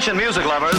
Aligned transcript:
Attention 0.00 0.26
music 0.26 0.44
lovers. 0.44 0.78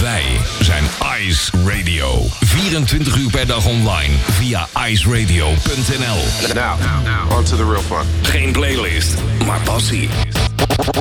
Wij 0.00 0.22
zijn 0.60 0.84
Ice 1.20 1.50
Radio. 1.66 2.22
24 2.40 3.16
uur 3.16 3.30
per 3.30 3.46
dag 3.46 3.66
online 3.66 4.14
via 4.30 4.68
iceradio.nl. 4.86 6.54
Now, 6.54 7.38
on 7.38 7.44
to 7.44 7.56
the 7.56 7.64
real 7.64 7.82
fun. 7.82 8.06
Geen 8.22 8.52
playlist, 8.52 9.14
maar 9.46 9.60
passie. 9.60 10.08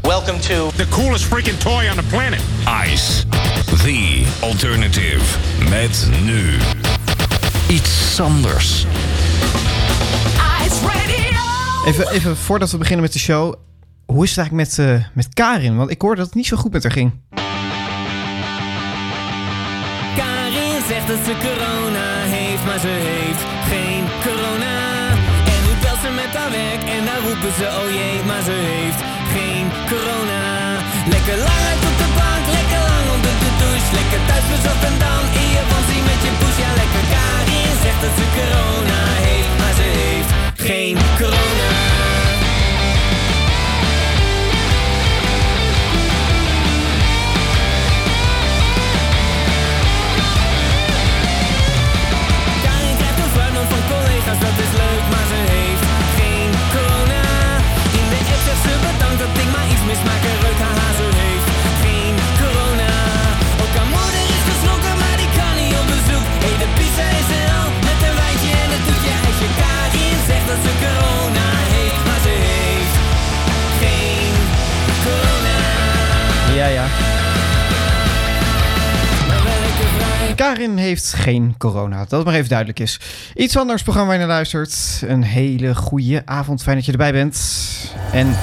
Welcome 0.01 0.39
to 0.39 0.71
The 0.75 0.87
coolest 0.89 1.23
freaking 1.23 1.59
toy 1.59 1.89
on 1.89 1.95
the 1.95 2.03
planet. 2.09 2.39
Ice, 2.91 3.23
the 3.65 4.25
alternative. 4.41 5.21
Met 5.69 6.07
nu 6.23 6.57
iets 7.67 8.19
anders. 8.19 8.85
Ice 10.65 10.75
Radio. 10.85 11.39
Even, 11.85 12.11
even 12.11 12.37
voordat 12.37 12.71
we 12.71 12.77
beginnen 12.77 13.03
met 13.03 13.13
de 13.13 13.19
show. 13.19 13.55
Hoe 14.05 14.23
is 14.23 14.29
het 14.29 14.39
eigenlijk 14.39 14.69
met, 14.69 14.73
eh, 14.87 15.05
met 15.13 15.33
Karin? 15.33 15.75
Want 15.77 15.89
ik 15.89 16.01
hoorde 16.01 16.17
dat 16.17 16.25
het 16.25 16.35
niet 16.35 16.51
zo 16.51 16.57
goed 16.57 16.71
met 16.71 16.83
haar 16.83 16.91
ging. 16.91 17.11
Karin 20.19 20.79
zegt 20.91 21.07
dat 21.11 21.21
ze 21.27 21.33
corona 21.45 22.07
heeft, 22.35 22.63
maar 22.69 22.79
ze 22.87 22.93
heeft 23.09 23.43
geen 23.71 24.03
corona. 24.25 24.75
En 25.53 25.59
nu 25.65 25.71
belt 25.83 25.99
ze 26.05 26.11
met 26.21 26.33
haar 26.39 26.51
werk 26.61 26.83
en 26.95 27.01
daar 27.07 27.21
roepen 27.27 27.53
ze 27.59 27.65
oh 27.81 27.89
jee, 27.97 28.17
maar 28.29 28.43
ze 28.49 28.55
heeft 28.73 29.01
geen 29.35 29.65
corona. 29.91 30.43
Lekker 31.13 31.37
lang 31.47 31.63
uit 31.71 31.83
op 31.89 31.95
de 32.03 32.09
bank, 32.19 32.43
lekker 32.57 32.81
lang 32.89 33.05
onder 33.15 33.35
de 33.43 33.51
douche. 33.61 33.89
Lekker 33.99 34.21
thuis 34.29 34.45
bezorgd 34.51 34.83
en 34.89 34.97
dan 35.05 35.21
in 35.41 35.49
je 35.55 35.61
onesie 35.73 36.03
met 36.11 36.19
je 36.25 36.31
poes. 36.39 36.57
Ja, 36.63 36.71
lekker 36.81 37.05
Karin 37.13 37.75
zegt 37.85 38.01
dat 38.05 38.13
ze 38.19 38.25
corona 38.37 39.01
heeft, 39.27 39.53
maar 39.59 39.75
ze 39.79 39.87
heeft 40.01 40.31
geen 40.67 40.97
corona. 41.19 42.12
Collega's, 54.23 54.39
dat 54.47 54.57
is 54.65 54.73
leuk, 54.83 55.03
maar 55.13 55.27
ze 55.31 55.39
heeft 55.53 55.85
geen 56.17 56.51
corona. 56.73 57.23
In 57.99 58.07
de 58.11 58.19
app 58.33 58.43
ze 58.65 58.73
bedankt 58.87 59.19
dat 59.23 59.33
ik 59.43 59.49
maar 59.55 59.67
iets 59.73 59.83
mismaak 59.89 60.23
en 60.31 60.37
haha, 60.63 60.87
ze 60.99 61.07
heeft 61.21 61.47
geen 61.83 62.15
corona. 62.39 62.91
Ook 63.63 63.73
haar 63.77 63.89
moeder 63.95 64.25
is 64.35 64.43
geschrokken, 64.49 64.95
maar 65.03 65.17
die 65.21 65.31
kan 65.39 65.53
niet 65.59 65.75
op 65.81 65.87
bezoek. 65.93 66.25
Hey, 66.43 66.55
de 66.61 66.69
pizza 66.77 67.05
is 67.21 67.29
er 67.39 67.47
al, 67.59 67.69
met 67.87 67.99
een 68.07 68.15
wijntje 68.21 68.51
en 68.63 68.69
een 68.75 68.83
toetje 68.87 69.13
ijsje. 69.23 69.47
Karin 69.61 70.17
zegt 70.29 70.47
dat 70.51 70.59
ze 70.65 70.71
corona 70.83 71.47
heeft, 71.73 72.01
maar 72.07 72.21
ze 72.27 72.33
heeft 72.47 72.95
geen 73.81 74.33
corona. 75.05 75.57
Ja, 76.59 76.67
ja. 76.77 77.12
Karin 80.35 80.77
heeft 80.77 81.13
geen 81.13 81.55
corona. 81.57 81.97
Dat 81.97 82.11
het 82.11 82.25
maar 82.25 82.33
even 82.33 82.49
duidelijk 82.49 82.79
is. 82.79 82.99
Iets 83.35 83.57
anders 83.57 83.83
programma 83.83 84.09
waar 84.09 84.19
je 84.19 84.25
naar 84.25 84.35
luistert. 84.35 85.01
Een 85.07 85.23
hele 85.23 85.75
goede 85.75 86.21
avond. 86.25 86.63
Fijn 86.63 86.75
dat 86.75 86.85
je 86.85 86.91
erbij 86.91 87.11
bent. 87.11 87.37
En 88.11 88.35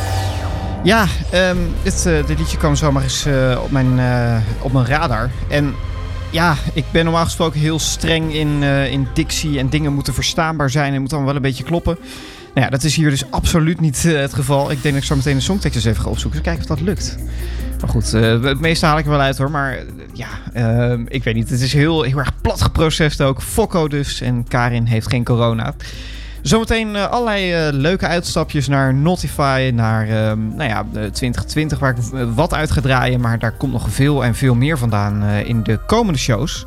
ja, 0.83 1.06
ehm, 1.30 1.56
dit, 1.83 2.06
eh, 2.06 2.27
dit 2.27 2.38
liedje 2.38 2.56
kwam 2.56 2.77
zomaar 2.77 3.02
eens 3.02 3.27
eh, 3.27 3.61
op, 3.62 3.70
mijn, 3.70 3.98
eh, 3.98 4.36
op 4.62 4.72
mijn 4.72 4.86
radar. 4.86 5.30
En 5.48 5.74
ja, 6.30 6.56
ik 6.72 6.84
ben 6.92 7.05
normaal 7.05 7.24
gesproken 7.24 7.61
heel 7.61 7.78
streng 7.78 8.34
in, 8.34 8.62
in 8.62 9.08
dictie. 9.14 9.58
En 9.58 9.68
dingen 9.68 9.92
moeten 9.92 10.14
verstaanbaar 10.14 10.70
zijn. 10.70 10.94
En 10.94 11.00
moet 11.00 11.11
dan 11.11 11.24
wel 11.24 11.36
een 11.36 11.42
beetje 11.42 11.64
kloppen. 11.64 11.98
Nou 12.54 12.66
ja, 12.66 12.70
dat 12.70 12.82
is 12.82 12.96
hier 12.96 13.10
dus 13.10 13.30
absoluut 13.30 13.80
niet 13.80 14.04
eh, 14.04 14.14
het 14.14 14.34
geval. 14.34 14.70
Ik 14.70 14.82
denk 14.82 14.94
dat 14.94 15.02
ik 15.02 15.08
zo 15.08 15.16
meteen 15.16 15.36
de 15.36 15.42
songtekst 15.42 15.76
eens 15.76 15.84
even 15.84 16.02
ga 16.02 16.10
opzoeken. 16.10 16.40
Kijken 16.40 16.62
of 16.62 16.68
dat 16.68 16.80
lukt. 16.80 17.16
Maar 17.80 17.90
goed, 17.90 18.14
eh, 18.14 18.42
het 18.42 18.60
meeste 18.60 18.86
haal 18.86 18.98
ik 18.98 19.04
er 19.04 19.10
wel 19.10 19.20
uit 19.20 19.38
hoor. 19.38 19.50
Maar 19.50 19.72
eh, 19.72 19.84
ja, 20.12 20.28
ehm, 20.52 21.04
ik 21.08 21.24
weet 21.24 21.34
niet. 21.34 21.50
Het 21.50 21.60
is 21.60 21.72
heel, 21.72 22.02
heel 22.02 22.18
erg 22.18 22.40
plat 22.40 22.62
geprocessed 22.62 23.22
ook. 23.26 23.42
Fokko 23.42 23.88
dus. 23.88 24.20
En 24.20 24.44
Karin 24.48 24.84
heeft 24.84 25.08
geen 25.08 25.24
corona. 25.24 25.74
Zometeen 26.42 26.96
eh, 26.96 27.06
allerlei 27.06 27.52
eh, 27.52 27.72
leuke 27.72 28.06
uitstapjes 28.06 28.68
naar 28.68 28.94
Notify. 28.94 29.70
Naar 29.74 30.08
ehm, 30.08 30.48
nou 30.56 30.68
ja, 30.68 30.84
de 30.92 31.10
2020 31.10 31.78
waar 31.78 31.96
ik 31.96 32.12
eh, 32.12 32.24
wat 32.34 32.55
uit 32.55 32.70
ga 32.70 32.80
draaien. 32.80 33.20
Maar 33.20 33.39
daar 33.39 33.52
komt 33.52 33.72
nog 33.72 33.90
veel 33.90 34.24
en 34.24 34.34
veel 34.34 34.55
meer 34.55 34.78
vandaan 34.78 35.22
eh, 35.22 35.48
in 35.48 35.62
de 35.62 35.78
komende 35.86 36.18
shows. 36.18 36.66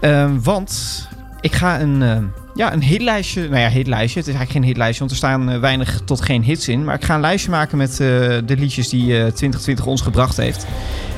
Ehm, 0.00 0.40
want 0.42 1.08
ik 1.40 1.52
ga 1.54 1.80
een, 1.80 2.02
eh, 2.02 2.16
ja, 2.58 2.72
een 2.72 2.82
hitlijstje... 2.82 3.48
Nou 3.48 3.60
ja, 3.60 3.68
hitlijstje. 3.68 4.18
Het 4.18 4.28
is 4.28 4.34
eigenlijk 4.34 4.50
geen 4.50 4.62
hitlijstje, 4.62 4.98
want 4.98 5.10
er 5.10 5.16
staan 5.16 5.50
eh, 5.50 5.60
weinig 5.60 6.00
tot 6.04 6.20
geen 6.20 6.42
hits 6.42 6.68
in. 6.68 6.84
Maar 6.84 6.94
ik 6.94 7.04
ga 7.04 7.14
een 7.14 7.20
lijstje 7.20 7.50
maken 7.50 7.78
met 7.78 7.90
eh, 7.90 7.98
de 8.44 8.56
liedjes 8.56 8.88
die 8.88 9.02
eh, 9.02 9.18
2020 9.18 9.86
ons 9.86 10.00
gebracht 10.00 10.36
heeft. 10.36 10.66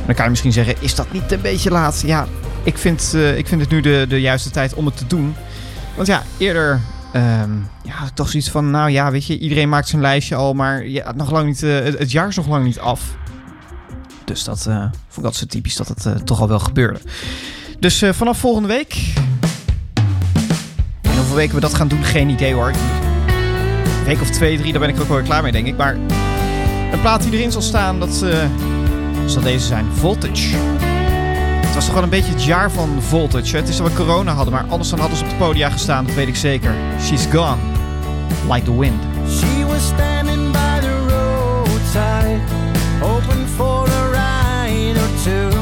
Dan 0.06 0.14
kan 0.14 0.24
je 0.24 0.30
misschien 0.30 0.52
zeggen, 0.52 0.74
is 0.80 0.94
dat 0.94 1.12
niet 1.12 1.32
een 1.32 1.40
beetje 1.40 1.70
laat? 1.70 2.02
Ja, 2.06 2.26
ik 2.62 2.78
vind, 2.78 3.12
eh, 3.14 3.38
ik 3.38 3.46
vind 3.46 3.60
het 3.60 3.70
nu 3.70 3.80
de, 3.80 4.06
de 4.08 4.20
juiste 4.20 4.50
tijd 4.50 4.74
om 4.74 4.86
het 4.86 4.96
te 4.96 5.06
doen. 5.06 5.34
Want 5.96 6.06
ja, 6.06 6.22
eerder... 6.38 6.80
ehm, 7.12 7.50
ja, 7.82 8.10
toch 8.14 8.28
zoiets 8.28 8.50
van, 8.50 8.70
nou 8.70 8.90
ja, 8.90 9.10
weet 9.10 9.26
je, 9.26 9.38
iedereen 9.38 9.68
maakt 9.68 9.88
zijn 9.88 10.02
lijstje 10.02 10.34
al, 10.34 10.54
maar 10.54 10.86
ja, 10.86 11.12
nog 11.12 11.30
lang 11.30 11.46
niet, 11.46 11.62
eh, 11.62 11.78
het, 11.78 12.10
jaar 12.10 12.28
is 12.28 12.36
nog 12.36 12.48
lang 12.48 12.64
niet 12.64 12.78
af. 12.78 13.16
Dus 14.24 14.44
dat 14.44 14.62
vond 14.62 15.16
ik 15.16 15.22
dat 15.22 15.36
zo 15.36 15.46
typisch 15.46 15.76
dat 15.76 15.88
het 15.88 16.06
eh, 16.06 16.14
toch 16.14 16.40
al 16.40 16.48
wel 16.48 16.58
gebeurde. 16.58 17.00
Dus 17.78 18.02
eh, 18.02 18.12
vanaf 18.12 18.38
volgende 18.38 18.68
week. 18.68 19.12
Weken 21.34 21.54
we 21.54 21.60
dat 21.60 21.74
gaan 21.74 21.88
doen, 21.88 22.04
geen 22.04 22.28
idee 22.28 22.54
hoor. 22.54 22.72
Week 24.04 24.20
of 24.20 24.30
twee, 24.30 24.58
drie, 24.58 24.72
daar 24.72 24.80
ben 24.80 24.90
ik 24.90 25.00
ook 25.00 25.08
wel 25.08 25.22
klaar 25.22 25.42
mee, 25.42 25.52
denk 25.52 25.66
ik. 25.66 25.76
Maar 25.76 25.94
een 26.92 27.00
plaat 27.00 27.22
die 27.22 27.32
erin 27.32 27.52
zal 27.52 27.62
staan, 27.62 28.00
dat 28.00 28.22
eh, 28.22 28.38
zal 29.26 29.42
deze 29.42 29.66
zijn. 29.66 29.86
Voltage. 29.94 30.56
Het 31.66 31.74
was 31.74 31.84
toch 31.84 31.94
wel 31.94 32.02
een 32.02 32.08
beetje 32.08 32.32
het 32.32 32.44
jaar 32.44 32.70
van 32.70 33.02
Voltage. 33.02 33.56
Het 33.56 33.68
is 33.68 33.76
dat 33.76 33.88
we 33.88 33.94
corona 33.94 34.32
hadden, 34.32 34.54
maar 34.54 34.64
anders 34.68 34.90
dan 34.90 34.98
hadden 34.98 35.18
ze 35.18 35.24
op 35.24 35.30
de 35.30 35.36
podia 35.36 35.70
gestaan, 35.70 36.06
dat 36.06 36.14
weet 36.14 36.28
ik 36.28 36.36
zeker. 36.36 36.74
She's 37.02 37.26
gone. 37.32 37.60
Like 38.48 38.64
the 38.64 38.78
wind. 38.78 39.02
She 39.28 39.66
was 39.66 39.86
standing 39.86 40.52
by 40.52 40.80
the 40.80 40.88
hoping 43.00 43.46
for 43.46 43.88
a 43.88 44.66
or 44.96 45.24
two. 45.24 45.60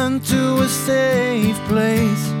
to 0.00 0.62
a 0.62 0.66
safe 0.66 1.58
place. 1.68 2.39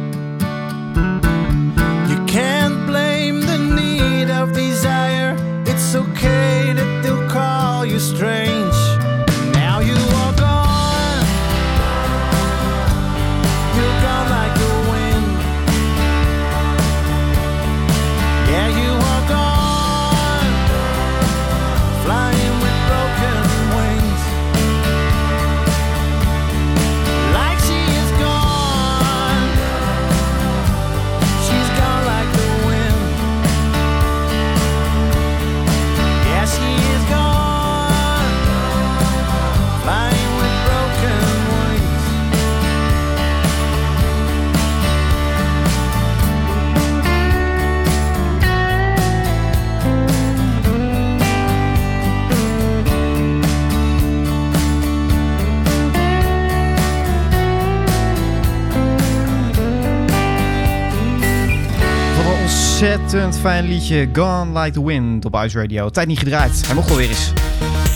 Ontzettend 62.80 63.38
fijn 63.38 63.64
liedje. 63.64 64.08
Gone 64.12 64.60
Like 64.60 64.70
the 64.70 64.84
Wind 64.84 65.24
op 65.24 65.34
Ice 65.34 65.60
Radio. 65.60 65.90
Tijd 65.90 66.06
niet 66.06 66.18
gedraaid. 66.18 66.66
Hij 66.66 66.74
mocht 66.74 66.88
wel 66.88 66.96
weer 66.96 67.08
eens. 67.08 67.32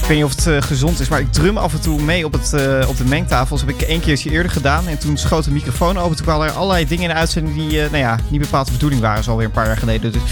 Ik 0.00 0.06
weet 0.06 0.16
niet 0.16 0.24
of 0.24 0.30
het 0.30 0.46
eh, 0.46 0.62
gezond 0.62 1.00
is, 1.00 1.08
maar 1.08 1.20
ik 1.20 1.32
drum 1.32 1.56
af 1.56 1.72
en 1.72 1.80
toe 1.80 2.02
mee 2.02 2.24
op, 2.24 2.32
het, 2.32 2.52
eh, 2.52 2.88
op 2.88 2.96
de 2.96 3.04
mengtafels. 3.04 3.60
heb 3.60 3.70
ik 3.70 3.80
één 3.80 4.00
keertje 4.00 4.30
eerder 4.30 4.52
gedaan. 4.52 4.86
En 4.88 4.98
toen 4.98 5.16
schoot 5.16 5.44
de 5.44 5.50
microfoon 5.50 5.98
open. 5.98 6.16
Toen 6.16 6.24
kwamen 6.24 6.46
er 6.46 6.52
allerlei 6.52 6.86
dingen 6.86 7.02
in 7.02 7.08
de 7.08 7.14
uitzending 7.14 7.56
die 7.56 7.82
eh, 7.82 7.90
nou 7.90 8.02
ja, 8.02 8.18
niet 8.28 8.40
bepaald 8.40 8.66
de 8.66 8.72
bedoeling 8.72 9.00
waren. 9.00 9.24
Zo 9.24 9.30
alweer 9.30 9.46
een 9.46 9.52
paar 9.52 9.66
jaar 9.66 9.76
geleden. 9.76 10.12
Dus 10.12 10.22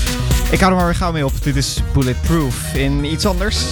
ik 0.51 0.61
hou 0.61 0.71
er 0.71 0.79
maar 0.79 0.87
weer 0.87 0.95
gauw 0.95 1.13
mee 1.13 1.25
op. 1.25 1.43
Dit 1.43 1.57
is 1.57 1.83
Bulletproof 1.93 2.75
in 2.75 3.05
iets 3.05 3.27
anders. 3.27 3.65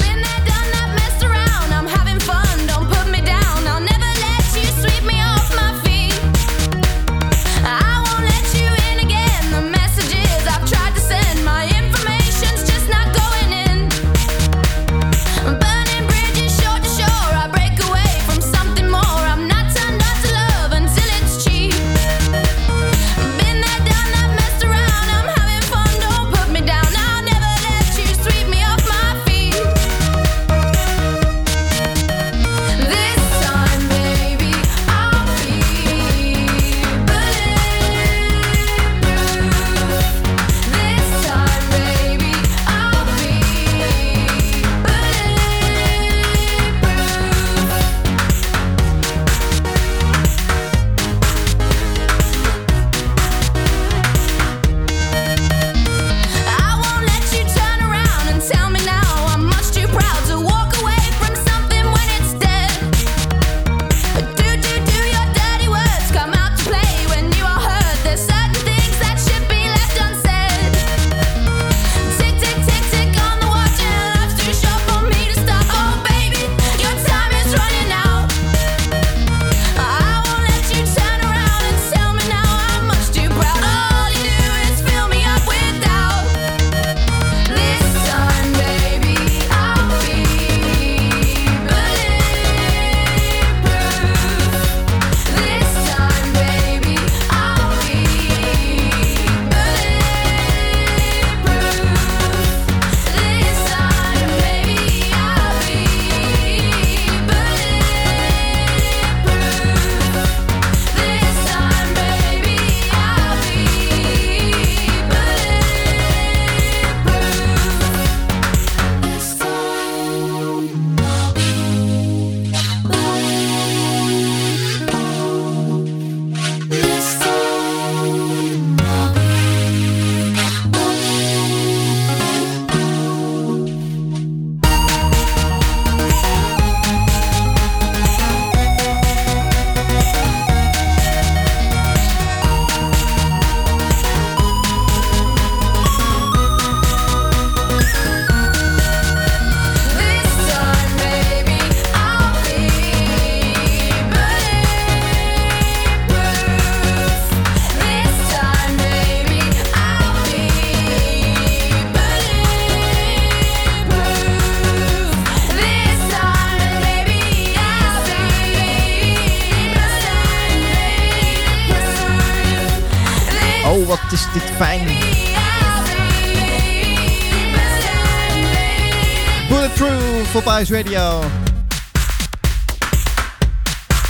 Op 180.40 180.46
Radio. 180.46 181.20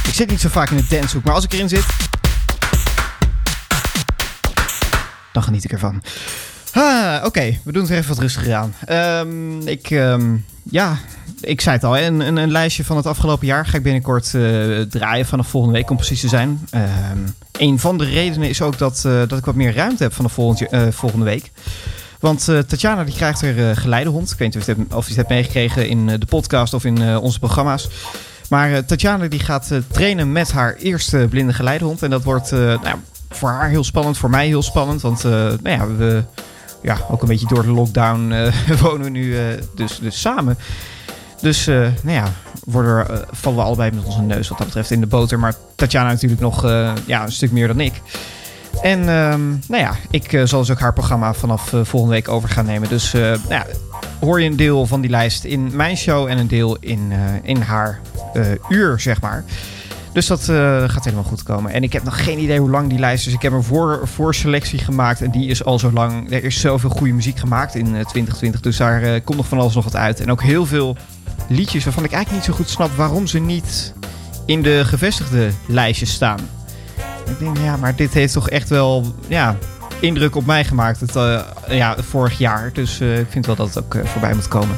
Ik 0.06 0.14
zit 0.14 0.30
niet 0.30 0.40
zo 0.40 0.48
vaak 0.48 0.70
in 0.70 0.76
de 0.76 0.86
dancehoek, 0.88 1.24
maar 1.24 1.34
als 1.34 1.44
ik 1.44 1.52
erin 1.52 1.68
zit... 1.68 1.84
Dan 5.32 5.42
geniet 5.42 5.64
ik 5.64 5.72
ervan. 5.72 6.02
Ah, 6.72 7.24
Oké, 7.24 7.58
we 7.64 7.72
doen 7.72 7.82
het 7.82 7.90
er 7.90 7.96
even 7.96 8.08
wat 8.08 8.18
rustiger 8.18 8.54
aan. 8.54 8.74
Ehm, 8.84 9.60
ik, 9.60 9.90
ehm, 9.90 10.36
ja, 10.62 10.98
ik 11.40 11.60
zei 11.60 11.74
het 11.74 11.84
al, 11.84 11.98
een, 11.98 12.20
een, 12.20 12.36
een 12.36 12.50
lijstje 12.50 12.84
van 12.84 12.96
het 12.96 13.06
afgelopen 13.06 13.46
jaar 13.46 13.66
ga 13.66 13.76
ik 13.76 13.82
binnenkort 13.82 14.34
eh, 14.34 14.40
draaien 14.80 15.26
vanaf 15.26 15.48
volgende 15.48 15.76
week, 15.76 15.90
om 15.90 15.96
precies 15.96 16.20
te 16.20 16.28
zijn. 16.28 16.66
Ehm, 16.70 17.18
een 17.58 17.78
van 17.78 17.98
de 17.98 18.04
redenen 18.04 18.48
is 18.48 18.62
ook 18.62 18.78
dat, 18.78 19.02
eh, 19.04 19.12
dat 19.28 19.38
ik 19.38 19.44
wat 19.44 19.54
meer 19.54 19.74
ruimte 19.74 20.02
heb 20.02 20.12
vanaf 20.12 20.38
eh, 20.38 20.86
volgende 20.90 21.24
week. 21.24 21.50
Want 22.20 22.48
eh, 22.48 22.58
Tatjana 22.58 23.04
die 23.04 23.14
krijgt 23.14 23.42
er 23.42 23.70
eh, 23.70 23.76
geleidehond. 23.76 24.30
Ik 24.30 24.38
weet 24.38 24.48
niet 24.48 24.56
of 24.56 24.66
je 24.66 24.70
het 24.70 24.80
hebt, 24.80 24.94
of 24.94 25.06
het 25.06 25.28
meegekregen 25.28 25.88
in 25.88 26.08
eh, 26.08 26.18
de 26.18 26.26
podcast 26.26 26.74
of 26.74 26.84
in 26.84 27.18
onze 27.18 27.38
programma's. 27.38 27.88
Maar 28.48 28.84
Tatjana 28.84 29.26
die 29.26 29.40
gaat 29.40 29.70
trainen 29.86 30.32
met 30.32 30.52
haar 30.52 30.74
eerste 30.74 31.26
blinde 31.30 31.52
geleidehond. 31.52 32.02
En 32.02 32.10
dat 32.10 32.24
wordt 32.24 32.50
nou, 32.50 32.96
voor 33.28 33.48
haar 33.48 33.68
heel 33.68 33.84
spannend, 33.84 34.18
voor 34.18 34.30
mij 34.30 34.46
heel 34.46 34.62
spannend. 34.62 35.00
Want 35.00 35.22
nou 35.22 35.58
ja, 35.62 35.86
we, 35.86 36.22
ja, 36.82 36.98
ook 37.10 37.22
een 37.22 37.28
beetje 37.28 37.46
door 37.46 37.62
de 37.62 37.72
lockdown 37.72 38.34
wonen 38.82 39.02
we 39.02 39.10
nu 39.10 39.36
dus, 39.74 39.98
dus 39.98 40.20
samen. 40.20 40.58
Dus 41.40 41.66
nou 41.66 41.90
ja, 42.02 42.32
worden, 42.64 43.26
vallen 43.30 43.58
we 43.58 43.64
allebei 43.64 43.90
met 43.90 44.04
onze 44.04 44.20
neus 44.20 44.48
wat 44.48 44.58
dat 44.58 44.66
betreft 44.66 44.90
in 44.90 45.00
de 45.00 45.06
boter. 45.06 45.38
Maar 45.38 45.54
Tatjana 45.74 46.10
natuurlijk 46.10 46.40
nog 46.40 46.62
ja, 47.06 47.22
een 47.22 47.32
stuk 47.32 47.52
meer 47.52 47.66
dan 47.66 47.80
ik. 47.80 48.02
En 48.82 49.08
ehm, 49.08 49.48
nou 49.48 49.82
ja, 49.82 49.94
ik 50.10 50.32
eh, 50.32 50.44
zal 50.44 50.60
dus 50.60 50.70
ook 50.70 50.80
haar 50.80 50.92
programma 50.92 51.34
vanaf 51.34 51.72
eh, 51.72 51.80
volgende 51.84 52.14
week 52.14 52.28
over 52.28 52.48
gaan 52.48 52.66
nemen. 52.66 52.88
Dus 52.88 53.14
eh, 53.14 53.20
nou 53.20 53.38
ja, 53.48 53.66
hoor 54.20 54.40
je 54.40 54.50
een 54.50 54.56
deel 54.56 54.86
van 54.86 55.00
die 55.00 55.10
lijst 55.10 55.44
in 55.44 55.76
mijn 55.76 55.96
show 55.96 56.26
en 56.26 56.38
een 56.38 56.48
deel 56.48 56.76
in, 56.80 57.12
in 57.42 57.60
haar 57.60 58.00
uur, 58.68 59.00
zeg 59.00 59.20
maar. 59.20 59.44
Dus 60.12 60.26
dat 60.26 60.44
gaat 60.86 61.04
helemaal 61.04 61.24
goed 61.24 61.42
komen. 61.42 61.72
En 61.72 61.82
ik 61.82 61.92
heb 61.92 62.02
nog 62.02 62.24
geen 62.24 62.38
idee 62.38 62.58
hoe 62.58 62.70
lang 62.70 62.88
die 62.88 62.98
lijst 62.98 63.26
is. 63.26 63.32
Ik 63.32 63.42
heb 63.42 63.52
een 63.52 63.62
voor, 63.62 64.00
voorselectie 64.04 64.78
gemaakt 64.78 65.22
en 65.22 65.30
die 65.30 65.48
is 65.48 65.64
al 65.64 65.78
zo 65.78 65.92
lang. 65.92 66.32
Er 66.32 66.44
is 66.44 66.60
zoveel 66.60 66.90
goede 66.90 67.12
muziek 67.12 67.38
gemaakt 67.38 67.74
in 67.74 67.86
eh, 67.86 67.90
2020. 67.90 68.60
Dus 68.60 68.76
daar 68.76 69.20
komt 69.20 69.36
nog 69.36 69.46
van 69.46 69.58
alles 69.58 69.74
nog 69.74 69.84
wat 69.84 69.96
uit. 69.96 70.20
En 70.20 70.30
ook 70.30 70.42
heel 70.42 70.66
veel 70.66 70.96
liedjes 71.48 71.84
waarvan 71.84 72.04
ik 72.04 72.12
eigenlijk 72.12 72.46
niet 72.46 72.54
zo 72.54 72.62
goed 72.62 72.70
snap 72.70 72.90
waarom 72.96 73.26
ze 73.26 73.38
niet 73.38 73.94
in 74.46 74.62
de 74.62 74.84
gevestigde 74.84 75.50
lijstjes 75.66 76.12
staan. 76.12 76.38
Ik 77.30 77.38
denk, 77.38 77.56
ja, 77.58 77.76
maar 77.76 77.96
dit 77.96 78.14
heeft 78.14 78.32
toch 78.32 78.48
echt 78.48 78.68
wel 78.68 79.04
ja, 79.28 79.56
indruk 80.00 80.36
op 80.36 80.46
mij 80.46 80.64
gemaakt 80.64 81.00
het, 81.00 81.16
eh, 81.16 81.40
ja, 81.68 81.96
vorig 81.98 82.38
jaar. 82.38 82.70
Dus 82.72 83.00
eh, 83.00 83.18
ik 83.18 83.26
vind 83.28 83.46
wel 83.46 83.54
dat 83.56 83.74
het 83.74 83.84
ook 83.84 83.94
eh, 83.94 84.04
voorbij 84.04 84.34
moet 84.34 84.48
komen. 84.48 84.76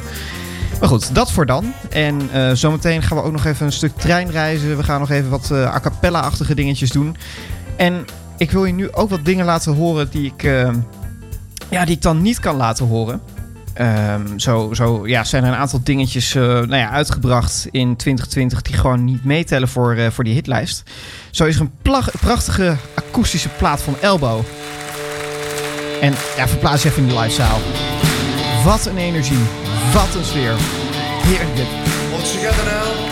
Maar 0.79 0.89
goed, 0.89 1.15
dat 1.15 1.31
voor 1.31 1.45
dan. 1.45 1.73
En 1.89 2.21
zometeen 2.57 3.01
gaan 3.01 3.17
we 3.17 3.23
ook 3.23 3.31
nog 3.31 3.45
even 3.45 3.65
een 3.65 3.71
stuk 3.71 3.97
treinreizen. 3.97 4.77
We 4.77 4.83
gaan 4.83 4.99
nog 4.99 5.09
even 5.09 5.29
wat 5.29 5.51
a 5.51 5.79
cappella-achtige 5.79 6.55
dingetjes 6.55 6.89
doen. 6.89 7.15
En 7.75 8.05
ik 8.37 8.51
wil 8.51 8.65
je 8.65 8.73
nu 8.73 8.91
ook 8.91 9.09
wat 9.09 9.25
dingen 9.25 9.45
laten 9.45 9.73
horen 9.73 10.09
die 10.09 10.33
ik, 10.35 10.41
ja, 11.69 11.85
die 11.85 11.95
ik 11.95 12.01
dan 12.01 12.21
niet 12.21 12.39
kan 12.39 12.55
laten 12.55 12.87
horen. 12.87 13.21
Ehm, 13.73 14.37
zo 14.37 14.73
zo 14.73 15.07
ja, 15.07 15.23
zijn 15.23 15.43
er 15.43 15.49
een 15.49 15.57
aantal 15.57 15.79
dingetjes 15.83 16.35
eh, 16.35 16.43
nou 16.43 16.75
ja, 16.75 16.89
uitgebracht 16.89 17.67
in 17.71 17.95
2020 17.95 18.61
die 18.61 18.75
gewoon 18.75 19.03
niet 19.03 19.23
meetellen 19.23 19.67
voor, 19.67 19.95
eh, 19.95 20.09
voor 20.09 20.23
die 20.23 20.33
hitlijst. 20.33 20.83
Zo 21.31 21.45
is 21.45 21.55
er 21.55 21.61
een 21.61 21.71
prachtige 22.19 22.75
akoestische 22.93 23.49
plaat 23.49 23.81
van 23.81 23.95
Elbow. 24.01 24.41
En 26.01 26.13
ja, 26.37 26.47
verplaats 26.47 26.83
je 26.83 26.89
even 26.89 27.03
in 27.03 27.09
de 27.09 27.19
livezaal. 27.19 27.59
Wat 28.63 28.85
een 28.85 28.97
energie, 28.97 29.43
wat 29.93 30.15
een 30.15 30.25
sfeer. 30.25 30.55
Heerlijk. 31.23 31.69
All 32.13 32.21
together 32.21 32.63
now. 32.63 33.11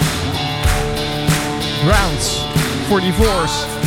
Rounds 1.92 2.46
44. 2.88 3.81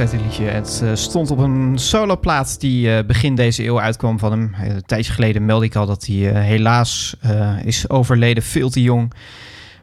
Het 0.00 0.80
eh, 0.82 0.90
stond 0.94 1.30
op 1.30 1.38
een 1.38 1.78
soloplaat 1.78 2.60
die 2.60 2.94
eh, 2.96 3.04
begin 3.06 3.34
deze 3.34 3.64
eeuw 3.64 3.80
uitkwam 3.80 4.18
van 4.18 4.30
hem. 4.30 4.54
Een 4.62 4.82
tijdje 4.86 5.12
geleden 5.12 5.44
meldde 5.44 5.66
ik 5.66 5.76
al 5.76 5.86
dat 5.86 6.06
hij 6.06 6.32
eh, 6.32 6.42
helaas 6.42 7.16
is 7.64 7.88
overleden, 7.88 8.42
veel 8.42 8.70
te 8.70 8.82
jong. 8.82 9.12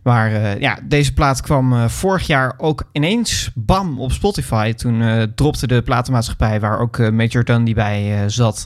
Maar 0.04 0.32
eh, 0.32 0.60
ja, 0.60 0.78
deze 0.84 1.14
plaat 1.14 1.42
kwam 1.42 1.74
eh, 1.74 1.88
vorig 1.88 2.28
jaar 2.28 2.54
ook 2.58 2.84
ineens 2.92 3.52
bam 3.56 4.00
op 4.00 4.12
Spotify. 4.12 4.74
Toen 4.74 5.02
eh, 5.02 5.24
dropte 5.36 5.68
de 5.68 5.82
platenmaatschappij 5.82 6.60
waar 6.60 6.80
ook 6.80 7.12
Major 7.12 7.44
Dundee 7.44 7.74
bij 7.74 8.30
zat. 8.30 8.66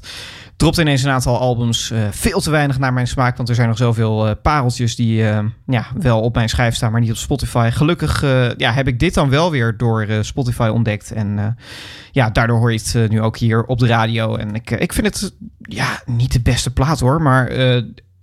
Dropte 0.57 0.81
ineens 0.81 1.03
een 1.03 1.11
aantal 1.11 1.39
albums. 1.39 1.93
veel 2.11 2.39
te 2.39 2.51
weinig 2.51 2.79
naar 2.79 2.93
mijn 2.93 3.07
smaak, 3.07 3.37
want 3.37 3.49
er 3.49 3.55
zijn 3.55 3.67
nog 3.67 3.77
zoveel 3.77 4.35
pareltjes 4.35 4.95
die 4.95 5.23
ja, 5.65 5.85
wel 5.99 6.21
op 6.21 6.35
mijn 6.35 6.49
schijf 6.49 6.75
staan, 6.75 6.91
maar 6.91 7.01
niet 7.01 7.11
op 7.11 7.17
Spotify. 7.17 7.69
Gelukkig 7.73 8.21
ja, 8.57 8.71
heb 8.71 8.87
ik 8.87 8.99
dit 8.99 9.13
dan 9.13 9.29
wel 9.29 9.51
weer 9.51 9.77
door 9.77 10.07
Spotify 10.21 10.69
ontdekt. 10.73 11.11
En 11.11 11.57
ja, 12.11 12.29
daardoor 12.29 12.57
hoor 12.57 12.73
je 12.73 12.81
het 12.83 13.09
nu 13.09 13.21
ook 13.21 13.37
hier 13.37 13.63
op 13.63 13.79
de 13.79 13.87
radio. 13.87 14.35
En 14.35 14.55
ik, 14.55 14.71
ik 14.71 14.93
vind 14.93 15.07
het 15.07 15.33
ja, 15.57 16.01
niet 16.05 16.31
de 16.31 16.41
beste 16.41 16.73
plaat 16.73 16.99
hoor, 16.99 17.21
maar... 17.21 17.51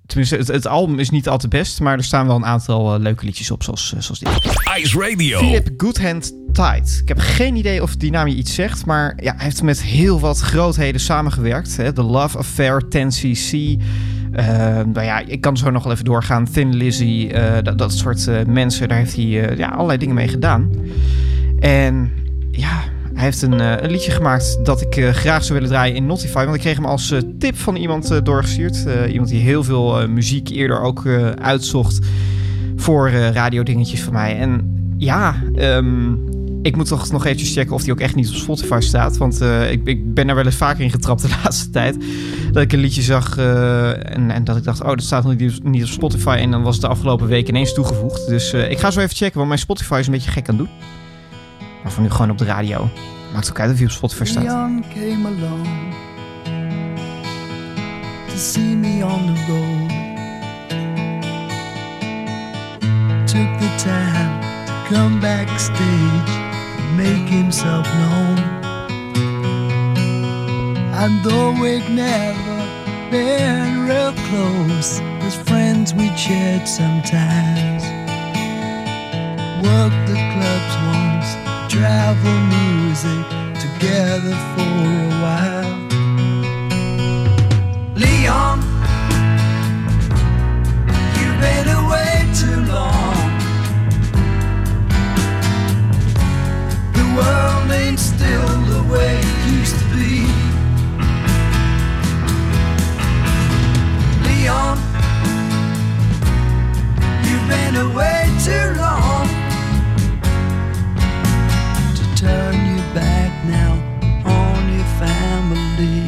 Tenminste, 0.09 0.37
het, 0.37 0.47
het 0.47 0.67
album 0.67 0.99
is 0.99 1.11
niet 1.11 1.29
al 1.29 1.39
te 1.39 1.49
best, 1.49 1.81
maar 1.81 1.97
er 1.97 2.05
staan 2.05 2.27
wel 2.27 2.37
een 2.37 2.45
aantal 2.45 2.95
eh, 2.95 3.01
leuke 3.01 3.25
liedjes 3.25 3.51
op, 3.51 3.63
zoals, 3.63 3.93
eh, 3.95 4.01
zoals 4.01 4.19
dit. 4.19 4.29
Ice 4.79 5.01
Radio. 5.01 5.39
Philip 5.39 5.69
Goodhand 5.77 6.33
Tight. 6.53 6.99
Ik 7.03 7.09
heb 7.09 7.19
geen 7.19 7.57
idee 7.57 7.83
of 7.83 7.97
die 7.97 8.11
naam 8.11 8.27
je 8.27 8.35
iets 8.35 8.55
zegt, 8.55 8.87
maar 8.87 9.19
ja, 9.23 9.35
hij 9.35 9.45
heeft 9.45 9.63
met 9.63 9.83
heel 9.83 10.21
wat 10.21 10.39
grootheden 10.39 11.01
samengewerkt. 11.01 11.77
Hè. 11.77 11.93
The 11.93 12.03
Love 12.03 12.39
Affair, 12.39 12.83
10cc. 12.85 13.53
eh, 14.33 14.47
nou 14.93 15.03
ja, 15.03 15.19
ik 15.19 15.41
kan 15.41 15.57
zo 15.57 15.71
nog 15.71 15.83
wel 15.83 15.93
even 15.93 16.05
doorgaan. 16.05 16.51
Thin 16.53 16.75
Lizzy, 16.77 17.33
dat, 17.63 17.79
dat 17.79 17.93
soort 17.93 18.47
mensen. 18.47 18.89
Daar 18.89 18.99
heeft 18.99 19.17
hij 19.17 19.57
ja, 19.57 19.69
allerlei 19.69 19.99
dingen 19.99 20.15
mee 20.15 20.29
gedaan. 20.29 20.71
En 21.61 22.13
ja, 22.51 22.83
hij 23.19 23.27
heeft 23.27 23.43
een, 23.43 23.61
eh, 23.61 23.73
een 23.77 23.91
liedje 23.91 24.11
gemaakt 24.11 24.65
dat 24.65 24.81
ik 24.81 24.97
eh, 24.97 25.11
graag 25.11 25.45
zou 25.45 25.55
willen 25.59 25.75
draaien 25.75 25.97
in 25.97 26.07
Notify. 26.07 26.45
Want 26.45 26.55
ik 26.55 26.61
kreeg 26.61 26.77
hem 26.77 26.85
als 26.85 27.11
eh, 27.11 27.21
tip 27.39 27.57
van 27.57 27.77
iemand 27.77 28.21
doorgestuurd. 28.25 28.85
Iemand 29.09 29.29
die 29.29 29.41
heel 29.41 29.65
veel 29.65 30.09
muziek 30.09 30.49
eerder 30.49 30.81
ook 30.81 31.07
uitzocht 31.39 32.07
voor 32.77 33.11
radiodingetjes 33.11 34.03
van 34.03 34.13
mij. 34.13 34.39
En 34.39 34.77
ja, 34.97 35.43
ehm, 35.55 36.13
ik 36.63 36.77
moet 36.77 36.87
toch 36.87 37.11
nog 37.11 37.25
eventjes 37.25 37.53
checken 37.53 37.75
of 37.75 37.83
die 37.83 37.93
ook 37.93 38.01
echt 38.01 38.15
niet 38.15 38.29
op 38.29 38.35
Spotify 38.35 38.79
staat. 38.81 39.17
Want 39.17 39.41
ik, 39.71 39.81
ik 39.85 40.15
ben 40.15 40.29
er 40.29 40.35
wel 40.35 40.45
eens 40.45 40.55
vaker 40.55 40.85
in 40.85 40.91
getrapt 40.91 41.23
de 41.23 41.29
laatste 41.43 41.71
tijd. 41.71 41.97
Dat 42.53 42.63
ik 42.63 42.73
een 42.73 42.81
liedje 42.81 43.03
zag 43.03 43.37
en, 43.39 44.31
en 44.31 44.45
dat 44.45 44.57
ik 44.57 44.65
dacht, 44.65 44.81
oh, 44.83 44.89
dat 44.89 45.03
staat 45.03 45.25
nog 45.25 45.37
niet, 45.63 45.83
op 45.83 45.89
Spotify. 45.89 46.39
En 46.41 46.51
dan 46.51 46.63
was 46.63 46.75
het 46.75 46.85
de 46.85 46.91
afgelopen 46.91 47.27
week 47.27 47.49
ineens 47.49 47.75
toegevoegd. 47.75 48.29
Dus 48.29 48.53
ik 48.53 48.79
ga 48.79 48.91
zo 48.91 49.01
even 49.01 49.17
checken, 49.17 49.37
want 49.37 49.49
mijn 49.49 49.61
Spotify 49.61 49.97
is 49.99 50.07
een 50.07 50.13
beetje 50.13 50.31
gek 50.31 50.49
aan 50.49 50.57
doen. 50.57 50.69
Maar 51.83 51.93
voor 51.93 52.03
nu 52.03 52.11
gewoon 52.11 52.31
op 52.31 52.39
de 52.39 52.45
radio. 52.45 52.89
Maakt 53.33 53.51
ook 53.51 53.61
uit 53.61 53.73
of 53.73 53.79
je 53.79 53.85
op 53.85 53.91
Spotify 53.91 54.25
staat. 54.25 54.43
Leon 54.43 54.85
came 54.95 55.27
along 55.27 55.67
to 58.29 58.37
see 58.37 58.75
me 58.77 59.03
on 59.03 59.27
the 59.27 59.35
road. 59.49 59.91
Took 63.27 63.51
the 63.61 63.71
time 63.79 64.67
to 64.67 64.73
come 64.89 65.21
backstage 65.21 66.31
and 66.79 66.97
make 66.97 67.29
himself 67.29 67.87
known. 67.99 68.39
And 70.95 71.23
though 71.25 71.53
we'd 71.61 71.89
never 71.91 72.59
been 73.11 73.87
real 73.87 74.13
close, 74.29 75.01
as 75.27 75.35
friends 75.49 75.95
we'd 75.95 76.19
shared 76.19 76.67
sometimes. 76.69 77.83
Worked 79.63 80.07
the 80.07 80.19
clubs 80.33 80.75
once, 80.97 81.29
travel 81.69 82.41
music 82.47 83.27
together 83.61 84.35
for 84.55 84.63
a 84.63 85.11
while. 85.23 85.75
Leon, 87.95 88.59
you've 91.19 91.41
been 91.43 91.69
away 91.69 92.27
too 92.41 92.59
long. 92.73 93.17
The 96.95 97.07
world 97.17 97.71
ain't 97.71 98.01
still 98.01 98.49
the 98.73 98.83
way 98.91 99.19
it 99.19 99.53
used 99.53 99.79
to 99.79 99.85
be. 99.95 100.25
Leon, 104.27 104.79
you've 107.27 107.47
been 107.47 107.77
away 107.77 108.31
too 108.43 108.81
long 108.81 109.08
turn 112.29 112.57
your 112.73 112.87
back 112.95 113.33
now 113.59 113.73
on 114.41 114.61
your 114.77 114.91
family. 115.03 116.03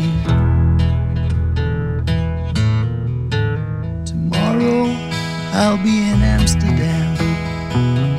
Tomorrow 4.04 4.82
I'll 5.60 5.82
be 5.88 5.96
in 6.12 6.20
Amsterdam. 6.36 7.10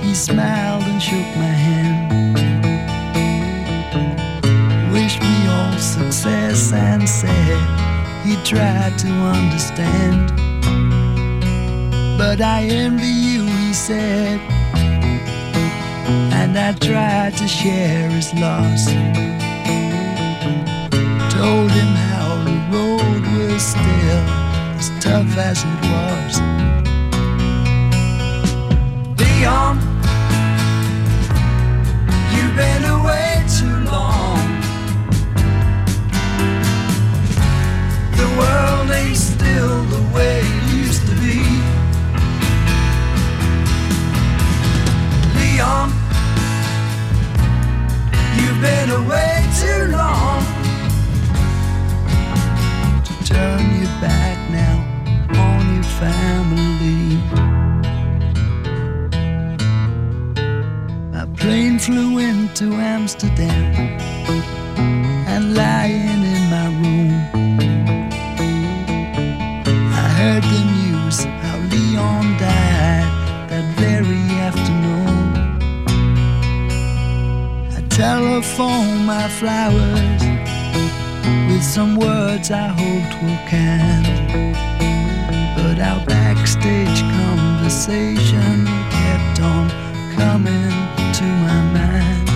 He 0.03 0.13
smiled 0.15 0.85
and 0.91 1.01
shook 1.01 1.29
my 1.45 1.55
hand. 1.67 1.97
Wished 4.93 5.21
me 5.21 5.35
all 5.55 5.77
success 5.77 6.73
and 6.73 7.07
said 7.07 7.61
he 8.25 8.33
tried 8.51 8.97
to 9.03 9.11
understand. 9.37 10.23
But 12.17 12.41
I 12.41 12.59
envy 12.63 13.15
you, 13.29 13.43
he 13.61 13.73
said 13.73 14.50
and 16.53 16.59
I 16.59 16.73
tried 16.85 17.37
to 17.37 17.47
share 17.47 18.09
his 18.09 18.33
loss. 18.33 18.85
Told 21.31 21.71
him 21.71 21.91
how 22.09 22.43
the 22.43 22.57
road 22.73 23.23
was 23.37 23.63
still 23.63 24.23
as 24.77 24.89
tough 24.99 25.37
as 25.37 25.63
it 25.63 25.81
was. 25.91 26.33
Leon, 29.19 29.77
you've 32.33 32.55
been 32.57 32.83
away 32.97 33.45
too 33.57 33.77
long. 33.89 34.41
The 38.19 38.27
world 38.39 38.91
ain't 38.91 39.15
still 39.15 39.83
the 39.85 40.01
way 40.13 40.41
it 40.43 40.73
used 40.73 41.07
to 41.07 41.15
be. 41.15 41.61
You've 45.61 46.00
been 48.61 48.91
away 48.91 49.43
too 49.59 49.87
long 49.87 50.43
to 53.03 53.13
turn 53.25 53.63
your 53.79 53.93
back 54.05 54.37
now 54.51 54.77
on 55.47 55.63
your 55.73 55.89
family. 56.01 57.17
My 61.11 61.25
plane 61.35 61.79
flew 61.79 62.19
into 62.19 62.65
Amsterdam 62.75 63.73
and 65.27 65.55
lying 65.55 66.20
flowers 79.41 80.21
with 81.49 81.63
some 81.63 81.95
words 81.95 82.51
I 82.51 82.67
hoped 82.79 83.13
were 83.23 83.41
kind. 83.49 84.05
But 85.57 85.79
our 85.79 86.05
backstage 86.05 87.01
conversation 87.19 88.67
kept 88.97 89.41
on 89.41 89.65
coming 90.15 90.73
to 91.17 91.25
my 91.45 91.59
mind. 91.77 92.27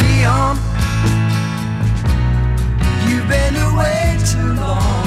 Leon, 0.00 0.54
you've 3.08 3.28
been 3.36 3.56
away 3.70 4.18
too 4.32 4.50
long. 4.64 5.06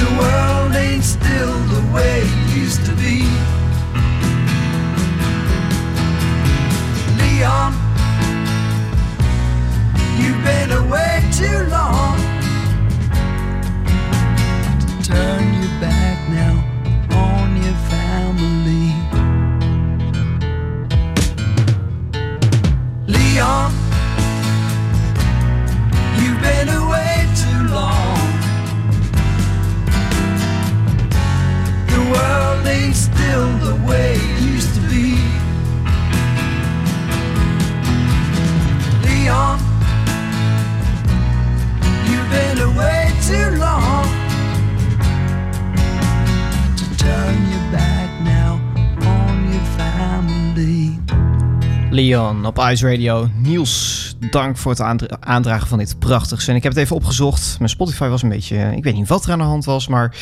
The 0.00 0.08
world 0.18 0.74
ain't 0.76 1.04
still 1.04 1.58
the 1.74 1.82
way 1.94 2.20
it 2.22 2.56
used 2.56 2.86
to 2.86 2.92
be. 2.92 3.15
Op 52.24 52.58
Ice 52.58 52.88
Radio. 52.90 53.28
Niels, 53.42 54.16
dank 54.30 54.56
voor 54.56 54.70
het 54.70 54.80
aandra- 54.80 55.16
aandragen 55.20 55.68
van 55.68 55.78
dit 55.78 55.98
prachtigs. 55.98 56.48
En 56.48 56.54
ik 56.54 56.62
heb 56.62 56.72
het 56.72 56.80
even 56.82 56.96
opgezocht. 56.96 57.54
Mijn 57.58 57.70
Spotify 57.70 58.06
was 58.08 58.22
een 58.22 58.28
beetje... 58.28 58.72
Ik 58.76 58.84
weet 58.84 58.94
niet 58.94 59.08
wat 59.08 59.24
er 59.24 59.32
aan 59.32 59.38
de 59.38 59.44
hand 59.44 59.64
was, 59.64 59.88
maar... 59.88 60.14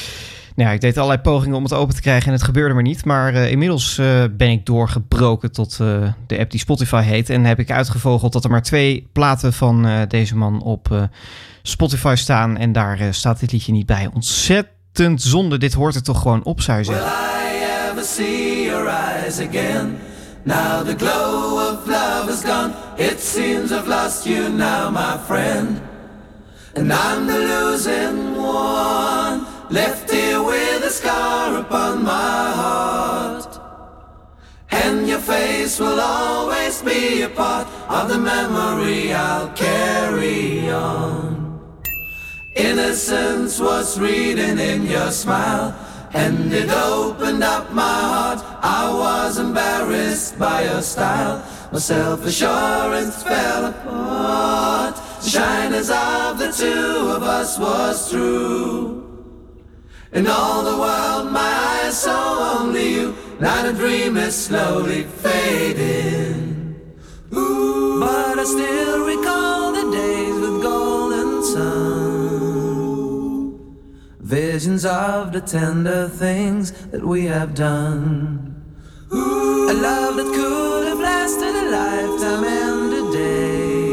Nou 0.56 0.68
ja, 0.68 0.74
ik 0.74 0.80
deed 0.80 0.96
allerlei 0.96 1.20
pogingen 1.20 1.56
om 1.56 1.62
het 1.62 1.72
open 1.72 1.94
te 1.94 2.00
krijgen 2.00 2.26
en 2.26 2.32
het 2.32 2.42
gebeurde 2.42 2.74
maar 2.74 2.82
niet. 2.82 3.04
Maar 3.04 3.34
eh, 3.34 3.50
inmiddels 3.50 3.98
eh, 3.98 4.22
ben 4.36 4.50
ik 4.50 4.66
doorgebroken 4.66 5.52
tot 5.52 5.78
eh, 5.80 6.08
de 6.26 6.38
app 6.38 6.50
die 6.50 6.60
Spotify 6.60 7.02
heet. 7.02 7.30
En 7.30 7.44
heb 7.44 7.58
ik 7.58 7.70
uitgevogeld 7.70 8.32
dat 8.32 8.44
er 8.44 8.50
maar 8.50 8.62
twee 8.62 9.08
platen 9.12 9.52
van 9.52 9.86
eh, 9.86 10.00
deze 10.08 10.36
man 10.36 10.62
op 10.62 10.92
eh, 10.92 11.02
Spotify 11.62 12.14
staan. 12.16 12.56
En 12.56 12.72
daar 12.72 12.98
eh, 12.98 13.06
staat 13.10 13.40
dit 13.40 13.52
liedje 13.52 13.72
niet 13.72 13.86
bij. 13.86 14.10
Ontzettend 14.14 15.22
zonde. 15.22 15.58
Dit 15.58 15.72
hoort 15.72 15.94
er 15.94 16.02
toch 16.02 16.20
gewoon 16.22 16.44
op, 16.44 16.60
zou 16.60 16.78
je 16.78 16.84
zeggen. 16.84 17.12
Now 20.46 20.82
the 20.82 20.94
glow 20.94 21.70
of 21.70 21.88
love 21.88 22.28
is 22.28 22.42
gone. 22.42 22.74
It 22.98 23.18
seems 23.18 23.72
I've 23.72 23.88
lost 23.88 24.26
you 24.26 24.50
now, 24.50 24.90
my 24.90 25.16
friend. 25.16 25.80
And 26.74 26.92
I'm 26.92 27.26
the 27.26 27.38
losing 27.38 28.36
one. 28.36 29.46
Left 29.70 30.10
here 30.10 30.42
with 30.42 30.84
a 30.84 30.90
scar 30.90 31.58
upon 31.60 32.04
my 32.04 32.50
heart. 32.62 33.58
And 34.70 35.08
your 35.08 35.20
face 35.20 35.80
will 35.80 35.98
always 35.98 36.82
be 36.82 37.22
a 37.22 37.28
part 37.30 37.66
of 37.88 38.08
the 38.10 38.18
memory 38.18 39.14
I'll 39.14 39.48
carry 39.50 40.68
on. 40.70 41.60
Innocence 42.54 43.58
was 43.58 43.98
reading 43.98 44.58
in 44.58 44.86
your 44.86 45.10
smile, 45.10 45.74
and 46.12 46.52
it 46.52 46.70
opened 46.70 47.42
up 47.42 47.72
my 47.72 47.82
heart. 47.82 48.53
I 48.66 48.90
was 48.90 49.38
embarrassed 49.38 50.38
by 50.38 50.64
your 50.64 50.80
style, 50.80 51.44
my 51.70 51.78
self 51.78 52.24
assurance 52.24 53.22
fell 53.22 53.66
apart. 53.66 54.96
The 55.22 55.28
shyness 55.28 55.90
of 55.90 56.38
the 56.38 56.50
two 56.50 57.10
of 57.14 57.22
us 57.22 57.58
was 57.58 58.10
true. 58.10 59.04
In 60.12 60.26
all 60.26 60.64
the 60.64 60.78
world, 60.78 61.30
my 61.30 61.82
eyes 61.84 62.00
saw 62.00 62.58
only 62.58 62.94
you. 62.94 63.14
Now 63.38 63.64
the 63.64 63.74
dream 63.74 64.16
is 64.16 64.34
slowly 64.34 65.02
fading. 65.02 66.74
Ooh, 67.34 68.00
but 68.00 68.38
I 68.38 68.44
still 68.44 69.04
recall 69.04 69.53
Visions 74.24 74.86
of 74.86 75.32
the 75.32 75.40
tender 75.42 76.08
things 76.08 76.72
that 76.86 77.04
we 77.04 77.26
have 77.26 77.54
done. 77.54 78.56
Ooh, 79.12 79.70
a 79.70 79.74
love 79.74 80.16
that 80.16 80.24
could 80.34 80.86
have 80.88 80.98
lasted 80.98 81.54
a 81.54 81.68
lifetime 81.70 82.44
and 82.44 82.94
a 82.94 83.12
day. 83.12 83.84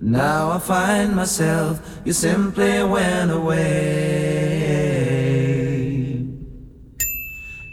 Now 0.00 0.52
I 0.52 0.58
find 0.60 1.14
myself, 1.14 2.00
you 2.06 2.14
simply 2.14 2.82
went 2.84 3.30
away. 3.30 4.22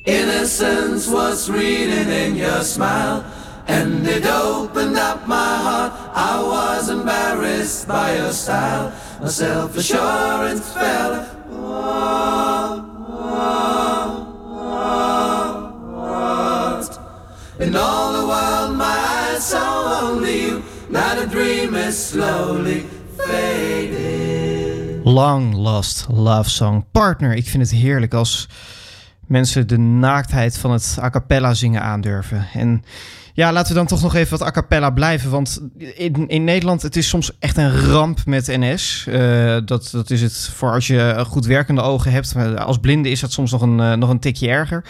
Innocence 0.05 1.07
was 1.07 1.49
reading 1.49 2.09
in 2.09 2.35
your 2.35 2.63
smile, 2.63 3.23
and 3.69 4.07
it 4.07 4.25
opened 4.25 4.97
up 4.97 5.27
my 5.27 5.55
heart. 5.65 5.93
I 6.15 6.41
was 6.41 6.89
embarrassed 6.89 7.87
by 7.87 8.15
your 8.17 8.31
style, 8.31 8.91
my 9.21 9.27
self 9.27 9.77
assurance 9.77 10.73
fell. 10.73 11.13
In 17.59 17.75
all 17.75 18.13
the 18.13 18.25
world, 18.25 18.77
my 18.77 18.97
eyes 19.19 19.53
only 19.53 20.41
you. 20.45 20.63
Now 20.89 21.15
the 21.15 21.27
dream 21.27 21.75
is 21.75 21.97
slowly 21.97 22.85
fading. 23.17 25.03
Long 25.03 25.53
Lost 25.53 26.07
Love 26.09 26.49
Song 26.49 26.85
Partner. 26.91 27.35
Ik 27.35 27.47
vind 27.47 27.63
het 27.63 27.71
heerlijk 27.81 28.13
als 28.13 28.49
mensen 29.27 29.67
de 29.67 29.77
naaktheid 29.77 30.57
van 30.57 30.71
het 30.71 30.97
a 31.01 31.09
cappella 31.09 31.53
zingen 31.53 31.81
aandurven. 31.81 32.47
En 32.53 32.83
ja, 33.33 33.51
laten 33.51 33.71
we 33.71 33.77
dan 33.77 33.87
toch 33.87 34.01
nog 34.01 34.15
even 34.15 34.37
wat 34.37 34.47
a 34.47 34.51
cappella 34.51 34.89
blijven. 34.89 35.29
Want 35.29 35.61
in, 35.77 36.27
in 36.27 36.43
Nederland, 36.43 36.81
het 36.81 36.95
is 36.95 37.07
soms 37.07 37.37
echt 37.39 37.57
een 37.57 37.79
ramp 37.79 38.25
met 38.25 38.47
NS. 38.47 39.05
Eh, 39.07 39.57
dat, 39.65 39.89
dat 39.91 40.09
is 40.09 40.21
het 40.21 40.49
voor 40.55 40.71
als 40.71 40.87
je 40.87 41.23
goed 41.27 41.45
werkende 41.45 41.81
ogen 41.81 42.11
hebt. 42.11 42.35
Als 42.57 42.77
blinde 42.77 43.09
is 43.09 43.19
dat 43.19 43.31
soms 43.31 43.51
nog 43.51 43.61
een, 43.61 43.79
eh, 43.79 43.93
nog 43.93 44.09
een 44.09 44.19
tikje 44.19 44.49
erger. 44.49 44.83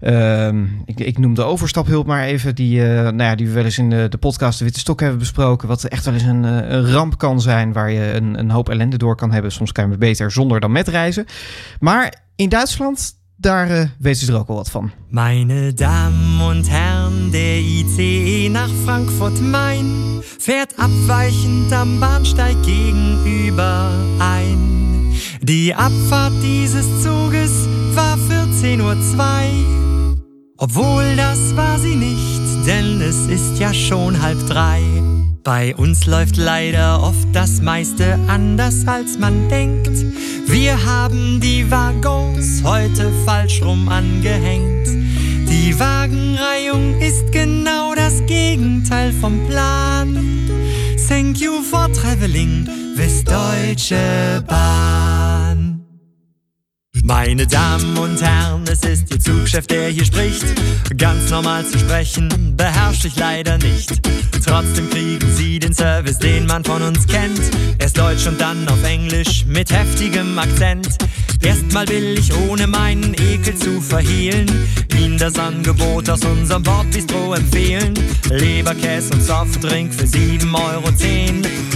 Ehm, 0.00 0.64
ik, 0.84 1.00
ik 1.00 1.18
noem 1.18 1.34
de 1.34 1.42
overstaphulp 1.42 2.06
maar 2.06 2.24
even, 2.24 2.54
die, 2.54 2.82
eh, 2.82 3.02
nou 3.02 3.22
ja, 3.22 3.34
die 3.34 3.46
we 3.46 3.52
wel 3.52 3.64
eens 3.64 3.78
in 3.78 3.90
de, 3.90 4.06
de 4.08 4.18
podcast 4.18 4.58
De 4.58 4.64
Witte 4.64 4.80
Stok 4.80 5.00
hebben 5.00 5.18
besproken. 5.18 5.68
Wat 5.68 5.84
echt 5.84 6.04
wel 6.04 6.14
eens 6.14 6.22
een, 6.22 6.42
een 6.44 6.90
ramp 6.90 7.18
kan 7.18 7.40
zijn, 7.40 7.72
waar 7.72 7.90
je 7.90 8.12
een, 8.12 8.38
een 8.38 8.50
hoop 8.50 8.68
ellende 8.68 8.96
door 8.96 9.16
kan 9.16 9.32
hebben. 9.32 9.52
Soms 9.52 9.72
kan 9.72 9.90
je 9.90 9.96
beter 9.96 10.30
zonder 10.30 10.60
dan 10.60 10.72
met 10.72 10.88
reizen. 10.88 11.26
Maar 11.80 12.14
in 12.36 12.48
Duitsland, 12.48 13.14
daar 13.42 13.70
eh, 13.70 13.88
weten 13.98 14.26
ze 14.26 14.32
er 14.32 14.38
ook 14.38 14.46
wel 14.46 14.56
wat 14.56 14.70
van. 14.70 14.90
Meine 15.08 15.72
Damen 15.72 16.40
und 16.40 16.70
Herren, 16.70 17.30
der 17.30 17.58
ICE 17.58 18.48
nach 18.48 18.70
Frankfurt-Main 18.84 20.22
fährt 20.38 20.74
abweichend 20.78 21.72
am 21.72 21.98
Bahnsteig 22.00 22.56
gegenüber 22.62 23.90
ein. 24.18 25.12
Die 25.40 25.74
Abfahrt 25.74 26.32
dieses 26.42 27.02
Zuges 27.02 27.52
war 27.94 28.16
14.02 28.16 28.80
Uhr. 28.80 30.16
Obwohl 30.56 31.16
das 31.16 31.56
war 31.56 31.78
sie 31.78 31.96
nicht, 31.96 32.66
denn 32.66 33.00
es 33.00 33.26
ist 33.26 33.58
ja 33.58 33.74
schon 33.74 34.22
halb 34.22 34.38
drei. 34.46 34.91
Bei 35.44 35.74
uns 35.74 36.06
läuft 36.06 36.36
leider 36.36 37.02
oft 37.02 37.26
das 37.32 37.60
meiste 37.60 38.16
anders 38.28 38.86
als 38.86 39.18
man 39.18 39.48
denkt. 39.48 39.90
Wir 40.46 40.84
haben 40.84 41.40
die 41.40 41.68
Waggons 41.68 42.62
heute 42.62 43.10
falsch 43.24 43.60
rum 43.62 43.88
angehängt. 43.88 44.86
Die 45.48 45.78
Wagenreihung 45.80 47.00
ist 47.00 47.32
genau 47.32 47.92
das 47.96 48.24
Gegenteil 48.26 49.12
vom 49.12 49.44
Plan. 49.48 50.16
Thank 51.08 51.38
you 51.40 51.60
for 51.60 51.92
traveling 51.92 52.68
with 52.94 53.24
Deutsche 53.24 54.44
Bahn. 54.46 55.41
Meine 57.02 57.46
Damen 57.46 57.96
und 57.96 58.20
Herren, 58.20 58.64
es 58.70 58.84
ist 58.84 59.10
Ihr 59.10 59.18
Zugchef, 59.18 59.66
der 59.66 59.88
hier 59.88 60.04
spricht. 60.04 60.44
Ganz 60.98 61.30
normal 61.30 61.66
zu 61.66 61.78
sprechen, 61.78 62.54
beherrsche 62.56 63.08
ich 63.08 63.16
leider 63.16 63.56
nicht. 63.58 63.90
Trotzdem 64.44 64.90
kriegen 64.90 65.34
Sie 65.34 65.58
den 65.58 65.72
Service, 65.72 66.18
den 66.18 66.46
man 66.46 66.62
von 66.64 66.82
uns 66.82 67.06
kennt. 67.06 67.40
Erst 67.78 67.98
Deutsch 67.98 68.26
und 68.26 68.40
dann 68.40 68.68
auf 68.68 68.84
Englisch 68.84 69.44
mit 69.46 69.72
heftigem 69.72 70.38
Akzent. 70.38 70.98
Erstmal 71.42 71.88
will 71.88 72.18
ich, 72.18 72.32
ohne 72.34 72.66
meinen 72.66 73.14
Ekel 73.14 73.56
zu 73.56 73.80
verhehlen, 73.80 74.46
Ihnen 74.96 75.18
das 75.18 75.38
Angebot 75.38 76.08
aus 76.10 76.24
unserem 76.24 76.62
Bordbistro 76.62 77.34
empfehlen. 77.34 77.94
Leberkäse 78.30 79.14
und 79.14 79.22
Softdrink 79.22 79.92
für 79.92 80.04
7,10 80.04 80.54
Euro. 80.54 80.88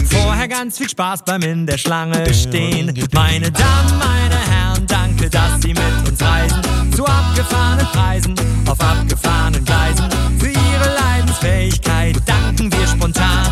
Vorher 0.09 0.48
ganz 0.48 0.79
viel 0.79 0.88
Spaß 0.88 1.24
beim 1.24 1.42
in 1.42 1.66
der 1.66 1.79
Schlange 1.79 2.33
stehen. 2.33 2.92
Meine 3.12 3.50
Damen, 3.50 3.98
meine 3.98 4.38
Herren, 4.50 4.87
danke, 4.87 5.06
dass 5.31 5.62
Sie 5.62 5.75
mit 5.75 6.09
uns 6.09 6.21
reisen. 6.23 6.61
Zu 6.95 7.05
abgefahrenen 7.05 7.87
Preisen, 7.92 8.35
auf 8.66 8.81
abgefahrenen 8.81 9.64
Gleisen. 9.64 10.09
Für 10.38 10.49
Ihre 10.49 10.95
Leidensfähigkeit 10.95 12.16
danken 12.27 12.73
wir 12.73 12.87
spontan. 12.87 13.47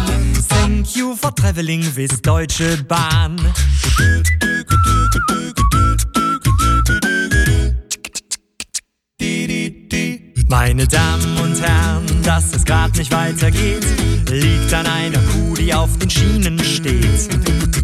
Thank 0.48 0.96
you 0.96 1.14
for 1.14 1.34
traveling 1.34 1.84
with 1.94 2.22
Deutsche 2.22 2.76
Bahn. 2.88 3.36
Meine 10.48 10.86
Damen 10.86 11.38
und 11.42 11.60
Herren, 11.60 12.22
dass 12.22 12.54
es 12.54 12.64
grad 12.64 12.96
nicht 12.96 13.12
weitergeht, 13.12 13.84
liegt 14.30 14.72
an 14.72 14.86
einer 14.86 15.18
Kuh, 15.18 15.54
die 15.54 15.74
auf 15.74 15.98
den 15.98 16.08
Schienen 16.08 16.58
steht. 16.58 17.28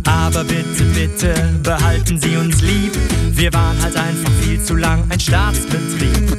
Aber 0.07 0.45
bitte, 0.45 0.85
bitte, 0.95 1.35
behalten 1.63 2.19
Sie 2.19 2.37
uns 2.37 2.61
lieb. 2.63 2.93
Wir 3.41 3.51
waren 3.55 3.83
halt 3.83 3.97
einfach 3.97 4.31
viel 4.43 4.63
zu 4.63 4.77
lang 4.77 5.03
ein 5.09 5.19
Staatsbetrieb. 5.19 6.37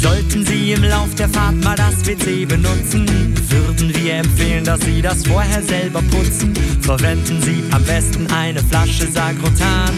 Sollten 0.00 0.44
Sie 0.44 0.72
im 0.72 0.82
Lauf 0.82 1.14
der 1.14 1.28
Fahrt 1.28 1.54
mal 1.62 1.76
das 1.76 2.04
WC 2.04 2.46
benutzen, 2.46 3.06
würden 3.48 3.94
wir 3.94 4.14
empfehlen, 4.14 4.64
dass 4.64 4.80
Sie 4.80 5.00
das 5.00 5.24
vorher 5.24 5.62
selber 5.62 6.02
putzen. 6.10 6.52
Verwenden 6.80 7.40
Sie 7.42 7.62
am 7.70 7.84
besten 7.84 8.26
eine 8.32 8.60
Flasche 8.60 9.06
Sagrotan. 9.06 9.96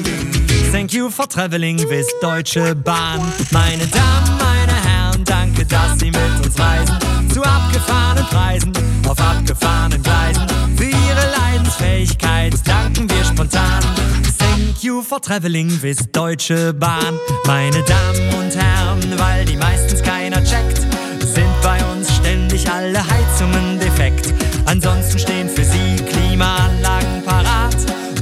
Thank 0.71 0.93
you 0.93 1.09
for 1.09 1.27
traveling 1.27 1.79
with 1.89 2.07
Deutsche 2.21 2.75
Bahn. 2.75 3.23
Meine 3.51 3.87
Damen, 3.87 4.39
meine 4.39 4.85
Herren, 4.85 5.25
danke, 5.25 5.65
dass 5.65 5.99
Sie 5.99 6.11
mit 6.11 6.45
uns 6.45 6.59
reisen. 6.59 6.99
Zu 7.33 7.43
abgefahrenen 7.43 8.27
Preisen, 8.27 8.73
auf 9.09 9.19
abgefahrenen 9.19 10.03
Gleisen. 10.03 10.43
Für 10.77 10.85
Ihre 10.85 11.33
Leidensfähigkeit 11.41 12.53
danken 12.67 13.09
wir 13.09 13.25
spontan. 13.25 13.81
You 14.85 15.03
for 15.03 15.19
traveling 15.19 15.81
with 15.81 16.13
Deutsche 16.13 16.75
Bahn. 16.75 17.19
Meine 17.47 17.83
Damen 17.85 18.35
und 18.35 18.55
Herren, 18.55 19.19
weil 19.19 19.47
die 19.47 19.57
meistens 19.57 20.03
keiner 20.03 20.45
checkt, 20.45 20.77
sind 21.21 21.63
bei 21.63 21.83
uns 21.87 22.15
ständig 22.15 22.71
alle 22.71 22.99
Heizungen 22.99 23.79
defekt. 23.79 24.35
Ansonsten 24.67 25.19
stehen 25.19 25.49
für 25.49 25.65
sie 25.65 25.97
Klimaanlagen 25.97 27.23
parat. 27.25 27.77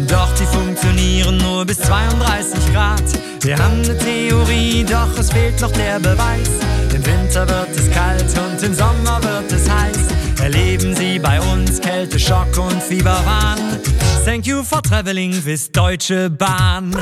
Doch 0.06 0.32
die 0.36 0.46
funktionieren 0.46 1.38
nur 1.38 1.64
bis 1.64 1.78
32 1.78 2.72
Grad. 2.72 3.02
Wir 3.40 3.58
haben 3.58 3.82
eine 3.82 3.98
Theorie, 3.98 4.84
doch 4.84 5.18
es 5.18 5.32
fehlt 5.32 5.60
noch 5.60 5.72
der 5.72 5.98
Beweis. 5.98 6.48
Im 6.94 7.04
Winter 7.04 7.48
wird 7.48 7.70
es 7.76 7.90
kalt 7.90 8.38
und 8.38 8.62
im 8.62 8.72
Sommer 8.72 9.20
wird 9.24 9.50
es 9.50 9.68
heiß. 9.68 9.98
Erleben 10.40 10.94
Sie 10.94 11.18
bei 11.18 11.40
uns 11.40 11.80
Kälte, 11.80 12.20
Schock 12.20 12.56
und 12.56 12.80
Fieberwahn. 12.80 13.80
Thank 14.24 14.46
you 14.46 14.62
for 14.62 14.80
traveling 14.80 15.32
with 15.44 15.72
Deutsche 15.72 16.30
Bahn. 16.30 16.94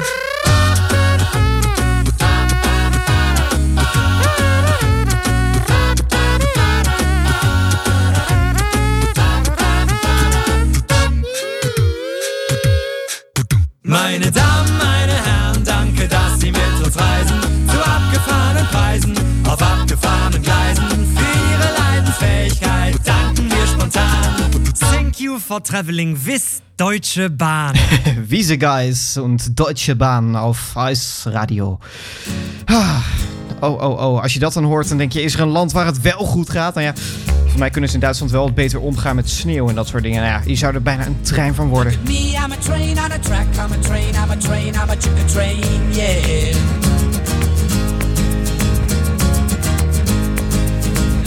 Meine 13.82 14.30
Damen, 14.30 14.78
meine 14.78 15.12
Herren, 15.12 15.62
danke, 15.64 16.08
dass 16.08 16.40
Sie 16.40 16.50
mit 16.50 16.60
uns 16.82 16.98
reisen. 16.98 17.38
Zu 17.68 17.84
abgefahrenen 17.84 18.66
Preisen, 18.68 19.14
auf 19.46 19.60
abgefahrenen 19.60 20.42
Gleisen. 20.42 20.88
Für 20.88 21.52
Ihre 21.52 21.68
Leidensfähigkeit 21.78 22.96
danken 23.04 23.50
wir 23.50 23.66
spontan. 23.66 24.39
Thank 24.80 25.14
you 25.20 25.38
for 25.38 25.60
traveling 25.60 26.16
with 26.24 26.60
Deutsche 26.76 27.28
Bahn. 27.30 27.74
Wiese 28.28 28.56
Guys 28.58 29.16
und 29.16 29.54
Deutsche 29.58 29.94
Bahn 29.94 30.36
auf 30.36 30.74
Ice 30.76 31.30
Radio. 31.32 31.78
Ah, 32.66 33.02
Oh, 33.62 33.82
oh, 33.82 33.90
oh. 34.00 34.22
Als 34.22 34.32
je 34.32 34.38
dat 34.38 34.52
dan 34.52 34.64
hoort, 34.64 34.88
dan 34.88 34.98
denk 34.98 35.12
je, 35.12 35.22
is 35.22 35.34
er 35.34 35.40
een 35.40 35.48
land 35.48 35.72
waar 35.72 35.86
het 35.86 36.00
wel 36.00 36.18
goed 36.18 36.50
gaat? 36.50 36.74
Nou 36.74 36.86
ja, 36.86 36.92
volgens 37.36 37.56
mij 37.56 37.70
kunnen 37.70 37.88
ze 37.90 37.94
in 37.96 38.00
Duitsland 38.00 38.32
wel 38.32 38.44
wat 38.44 38.54
beter 38.54 38.80
omgaan 38.80 39.16
met 39.16 39.28
sneeuw 39.30 39.68
en 39.68 39.74
dat 39.74 39.88
soort 39.88 40.02
dingen. 40.02 40.22
Nou 40.22 40.32
ja, 40.32 40.40
je 40.46 40.54
zou 40.56 40.74
er 40.74 40.82
bijna 40.82 41.06
een 41.06 41.20
trein 41.20 41.54
van 41.54 41.68
worden. 41.68 41.92
Me, 42.04 42.12
I'm 42.12 42.52
a 42.52 42.56
train 42.58 42.98
on 42.98 43.12
a 43.12 43.18
track, 43.18 43.46
I'm 43.54 43.72
a 43.72 43.78
train, 43.82 44.14
I'm 44.14 44.30
a 44.30 44.36
train, 44.36 44.66
I'm 44.74 44.90
a 44.90 44.96
chicken 44.98 45.26
train, 45.26 45.58
yeah. 45.92 46.99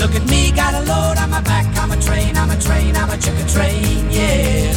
Look 0.03 0.15
at 0.15 0.27
me, 0.27 0.51
got 0.51 0.73
a 0.73 0.81
load 0.81 1.17
on 1.17 1.29
my 1.29 1.39
back, 1.39 1.65
I'm 1.77 1.89
a 1.89 1.95
train, 1.95 2.35
I'm 2.35 2.51
a 2.51 2.59
train, 2.59 2.93
I'm 2.97 3.09
a 3.09 3.17
chicken 3.17 3.47
train, 3.47 4.11
yeah. 4.11 4.73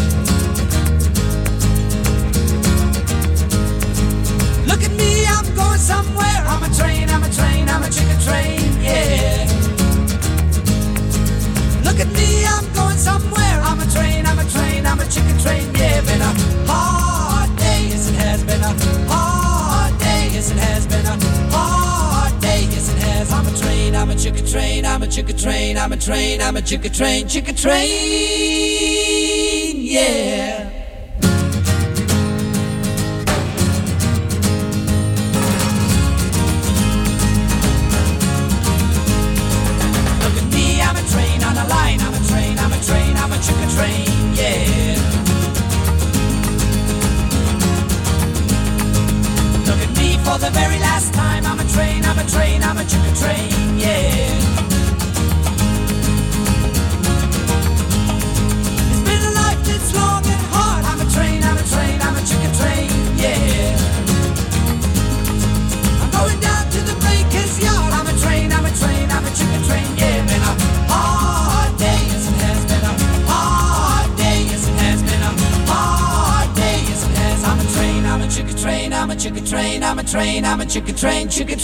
Look 4.68 4.84
at 4.84 4.92
me, 4.92 5.26
I'm 5.26 5.52
going 5.56 5.80
somewhere, 5.80 6.40
I'm 6.46 6.62
a 6.62 6.72
train, 6.72 7.10
I'm 7.10 7.24
a 7.24 7.28
train, 7.28 7.68
I'm 7.68 7.82
a 7.82 7.90
chicken 7.90 8.20
train, 8.20 8.80
yeah. 8.80 9.50
Look 11.82 11.98
at 11.98 12.12
me, 12.12 12.46
I'm 12.46 12.72
going 12.74 12.96
somewhere. 12.96 13.60
I'm 13.66 13.80
a 13.80 13.86
train, 13.86 14.26
I'm 14.26 14.38
a 14.38 14.44
train, 14.44 14.86
I'm 14.86 15.00
a 15.00 15.06
chicken 15.06 15.36
train. 15.40 15.74
Yeah, 15.74 16.02
been 16.02 16.20
a 16.20 16.32
hard 16.70 17.50
day, 17.58 17.88
yes 17.88 18.10
it 18.10 18.14
has 18.14 18.44
been 18.44 18.62
a 18.62 18.72
hard 19.10 19.98
day, 19.98 20.30
yes 20.34 20.52
it 20.52 20.58
has 20.58 20.86
been 20.86 21.04
a 21.04 21.16
hard 21.50 21.75
I'm 23.18 23.46
a 23.46 23.58
train, 23.58 23.96
I'm 23.96 24.10
a 24.10 24.14
chicken 24.14 24.46
train, 24.46 24.84
I'm 24.84 25.02
a 25.02 25.06
chicken 25.06 25.36
train, 25.38 25.78
I'm 25.78 25.92
a 25.92 25.96
train, 25.96 26.42
I'm 26.42 26.56
a 26.56 26.62
chicken 26.62 26.92
train, 26.92 27.26
chicken 27.26 27.54
train. 27.54 27.86
Yeah. 29.80 30.75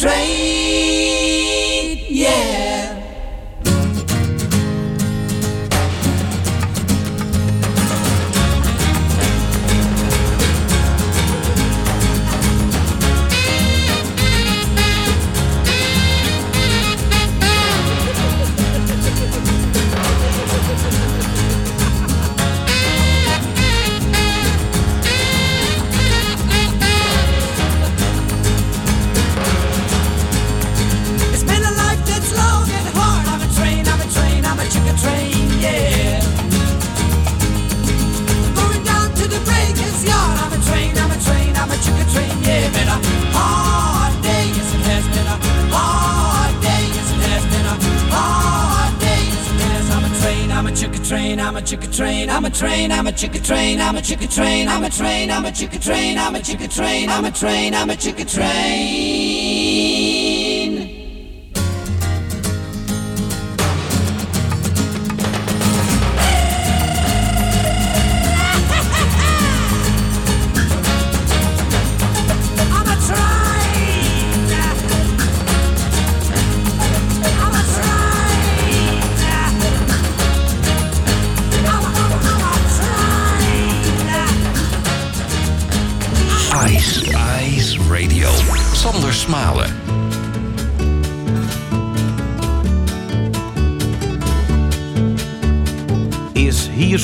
Train, 0.03 0.72
train, 52.53 52.93
I'm 52.93 53.07
a 53.07 53.13
chicken 53.13 53.43
train, 53.43 53.81
I'm 53.81 53.97
a 53.97 54.03
chicken 54.03 54.29
train, 54.29 54.69
I'm 54.69 54.85
a 54.85 54.91
train, 54.91 55.31
I'm 55.31 55.45
a 55.45 55.53
chicken 55.53 55.81
train, 55.81 56.19
I'm 56.19 56.35
a 56.35 56.41
chicken 56.41 56.69
train, 56.69 57.11
I'm 57.11 57.25
a 57.25 57.31
train, 57.31 57.75
I'm 57.75 57.91
a 57.91 57.97
chicken 57.97 58.27
train. 58.27 59.42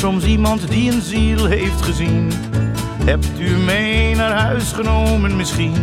Soms 0.09 0.25
iemand 0.25 0.69
die 0.69 0.93
een 0.93 1.03
ziel 1.03 1.47
heeft 1.47 1.83
gezien? 1.83 2.33
Hebt 3.05 3.29
u 3.39 3.57
mee 3.57 4.15
naar 4.15 4.31
huis 4.31 4.73
genomen 4.73 5.37
misschien? 5.37 5.75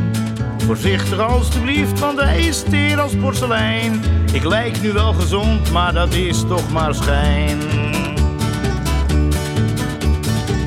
Voorzichtig 0.57 1.19
alstublieft, 1.19 1.99
want 1.99 2.19
hij 2.19 2.39
is 2.39 2.63
teer 2.69 2.99
als 2.99 3.15
porselein. 3.15 4.01
Ik 4.33 4.43
lijk 4.43 4.81
nu 4.81 4.91
wel 4.91 5.13
gezond, 5.13 5.71
maar 5.71 5.93
dat 5.93 6.13
is 6.13 6.43
toch 6.47 6.71
maar 6.71 6.95
schijn. 6.95 7.59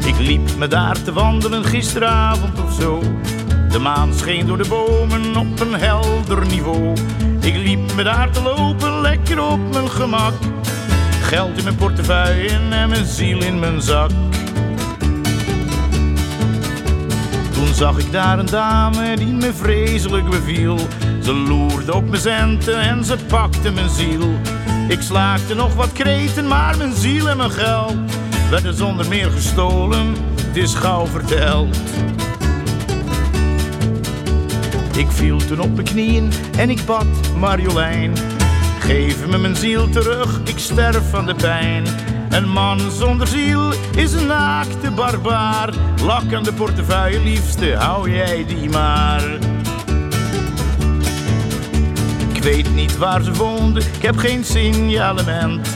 Ik 0.06 0.18
liep 0.18 0.56
me 0.56 0.68
daar 0.68 1.02
te 1.02 1.12
wandelen 1.12 1.64
gisteravond 1.64 2.62
of 2.62 2.72
zo. 2.72 3.02
De 3.70 3.78
maan 3.78 4.14
scheen 4.14 4.46
door 4.46 4.58
de 4.58 4.68
bomen 4.68 5.36
op 5.36 5.60
een 5.60 5.74
helder 5.74 6.46
niveau. 6.46 6.92
Ik 7.40 7.54
liep 7.54 7.94
me 7.94 8.02
daar 8.02 8.30
te 8.30 8.42
lopen, 8.42 9.00
lekker 9.00 9.42
op 9.42 9.72
mijn 9.72 9.90
gemak. 9.90 10.57
Geld 11.28 11.58
in 11.58 11.64
mijn 11.64 11.76
portefeuille 11.76 12.48
en 12.48 12.88
mijn 12.88 13.06
ziel 13.06 13.42
in 13.42 13.58
mijn 13.58 13.82
zak. 13.82 14.10
Toen 17.52 17.74
zag 17.74 17.98
ik 17.98 18.12
daar 18.12 18.38
een 18.38 18.46
dame 18.46 19.16
die 19.16 19.32
me 19.32 19.52
vreselijk 19.52 20.30
beviel. 20.30 20.78
Ze 21.22 21.32
loerde 21.32 21.94
op 21.94 22.08
mijn 22.08 22.22
centen 22.22 22.80
en 22.80 23.04
ze 23.04 23.16
pakte 23.26 23.70
mijn 23.70 23.88
ziel. 23.88 24.38
Ik 24.88 25.00
slaakte 25.00 25.54
nog 25.54 25.74
wat 25.74 25.92
kreten, 25.92 26.46
maar 26.46 26.76
mijn 26.76 26.94
ziel 26.94 27.28
en 27.28 27.36
mijn 27.36 27.50
geld 27.50 27.96
werden 28.50 28.74
zonder 28.74 29.08
meer 29.08 29.30
gestolen. 29.30 30.14
Het 30.40 30.56
is 30.56 30.74
gauw 30.74 31.06
verteld. 31.06 31.76
Ik 34.96 35.10
viel 35.10 35.38
toen 35.46 35.60
op 35.60 35.74
mijn 35.74 35.86
knieën 35.86 36.32
en 36.56 36.70
ik 36.70 36.86
bad 36.86 37.06
Marjolein. 37.36 38.12
Geef 38.80 39.26
me 39.26 39.38
mijn 39.38 39.56
ziel 39.56 39.88
terug, 39.88 40.40
ik 40.44 40.58
sterf 40.58 41.10
van 41.10 41.26
de 41.26 41.34
pijn. 41.34 41.84
Een 42.28 42.48
man 42.48 42.90
zonder 42.90 43.26
ziel 43.26 43.72
is 43.96 44.12
een 44.12 44.26
naakte 44.26 44.90
barbaar. 44.90 45.74
Lak 46.02 46.32
aan 46.32 46.42
de 46.42 46.52
portefeuille, 46.52 47.20
liefste, 47.20 47.74
hou 47.76 48.10
jij 48.10 48.44
die 48.46 48.70
maar. 48.70 49.24
Ik 52.34 52.42
weet 52.42 52.74
niet 52.74 52.96
waar 52.96 53.22
ze 53.22 53.32
woonde, 53.32 53.80
ik 53.80 54.02
heb 54.02 54.16
geen 54.16 54.44
signalement. 54.44 55.68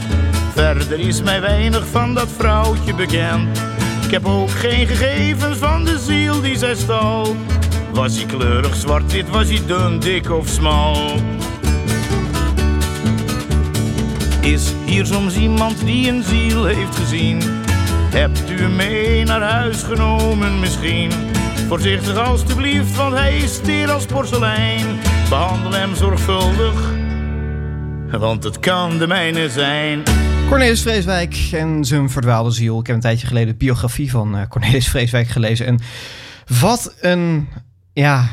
Verder 0.54 0.98
is 0.98 1.22
mij 1.22 1.40
weinig 1.40 1.86
van 1.86 2.14
dat 2.14 2.28
vrouwtje 2.36 2.94
bekend. 2.94 3.58
Ik 4.04 4.10
heb 4.10 4.26
ook 4.26 4.50
geen 4.50 4.86
gegevens 4.86 5.58
van 5.58 5.84
de 5.84 5.98
ziel 5.98 6.40
die 6.40 6.56
zij 6.56 6.74
stal. 6.74 7.36
Was 7.92 8.16
hij 8.16 8.26
kleurig 8.26 8.74
zwart-wit, 8.74 9.30
was 9.30 9.48
hij 9.48 9.62
dun, 9.66 9.98
dik 9.98 10.30
of 10.30 10.48
smal? 10.48 10.96
Is 14.42 14.72
hier 14.86 15.06
soms 15.06 15.36
iemand 15.36 15.84
die 15.84 16.08
een 16.08 16.22
ziel 16.22 16.64
heeft 16.64 16.96
gezien? 16.96 17.40
Hebt 18.10 18.50
u 18.50 18.60
hem 18.60 18.76
mee 18.76 19.24
naar 19.24 19.42
huis 19.42 19.82
genomen 19.82 20.60
misschien? 20.60 21.10
Voorzichtig 21.68 22.16
alstublieft, 22.16 22.96
want 22.96 23.14
hij 23.14 23.36
is 23.36 23.60
teer 23.60 23.90
als 23.90 24.06
porselein. 24.06 24.86
Behandel 25.28 25.72
hem 25.72 25.94
zorgvuldig, 25.94 26.92
want 28.10 28.44
het 28.44 28.58
kan 28.58 28.98
de 28.98 29.06
mijne 29.06 29.50
zijn. 29.50 30.02
Cornelis 30.48 30.82
Vreeswijk 30.82 31.48
en 31.52 31.84
zijn 31.84 32.10
verdwaalde 32.10 32.50
ziel. 32.50 32.80
Ik 32.80 32.86
heb 32.86 32.96
een 32.96 33.02
tijdje 33.02 33.26
geleden 33.26 33.48
de 33.48 33.64
biografie 33.64 34.10
van 34.10 34.36
eh, 34.36 34.48
Cornelis 34.48 34.88
Vreeswijk 34.88 35.28
gelezen. 35.28 35.66
En 35.66 35.80
wat 36.60 36.94
een, 37.00 37.48
ja, 37.92 38.28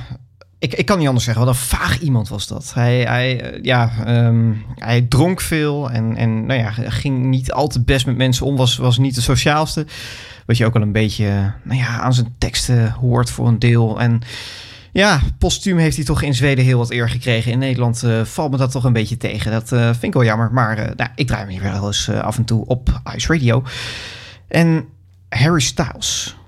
ik, 0.59 0.73
ik 0.73 0.85
kan 0.85 0.97
niet 0.97 1.07
anders 1.07 1.25
zeggen, 1.25 1.45
wat 1.45 1.53
een 1.53 1.59
vaag 1.59 1.99
iemand 1.99 2.29
was 2.29 2.47
dat. 2.47 2.71
Hij, 2.73 3.01
hij, 3.01 3.41
eh, 3.41 3.63
ja, 3.63 3.91
ehm, 4.05 4.53
hij 4.75 5.01
dronk 5.01 5.41
veel 5.41 5.91
en, 5.91 6.15
en 6.15 6.45
nou 6.45 6.59
ja, 6.59 6.71
ging 6.71 7.25
niet 7.25 7.51
al 7.51 7.67
te 7.67 7.83
best 7.83 8.05
met 8.05 8.17
mensen 8.17 8.45
om, 8.45 8.55
was, 8.55 8.77
was 8.77 8.97
niet 8.97 9.15
de 9.15 9.21
sociaalste. 9.21 9.85
Wat 10.45 10.57
je 10.57 10.65
ook 10.65 10.75
al 10.75 10.81
een 10.81 10.91
beetje 10.91 11.53
nou 11.63 11.79
ja, 11.79 11.99
aan 11.99 12.13
zijn 12.13 12.35
teksten 12.37 12.91
hoort 12.91 13.29
voor 13.29 13.47
een 13.47 13.59
deel. 13.59 13.99
En 13.99 14.21
ja, 14.91 15.21
postuum 15.37 15.77
heeft 15.77 15.95
hij 15.95 16.05
toch 16.05 16.21
in 16.21 16.33
Zweden 16.33 16.65
heel 16.65 16.77
wat 16.77 16.91
eer 16.91 17.09
gekregen. 17.09 17.51
In 17.51 17.59
Nederland 17.59 18.03
eh, 18.03 18.23
valt 18.23 18.51
me 18.51 18.57
dat 18.57 18.71
toch 18.71 18.83
een 18.83 18.93
beetje 18.93 19.17
tegen. 19.17 19.51
Dat 19.51 19.71
eh, 19.71 19.83
vind 19.85 20.03
ik 20.03 20.13
wel 20.13 20.23
jammer. 20.23 20.53
Maar 20.53 20.77
eh, 20.77 20.95
nou, 20.95 21.09
ik 21.15 21.27
draai 21.27 21.41
hem 21.41 21.51
hier 21.51 21.61
wel 21.61 21.85
eens 21.85 22.07
eh, 22.07 22.19
af 22.19 22.37
en 22.37 22.45
toe 22.45 22.65
op 22.65 23.01
Ice 23.15 23.33
Radio. 23.33 23.63
En 24.47 24.85
Harry 25.29 25.61
Styles. 25.61 26.38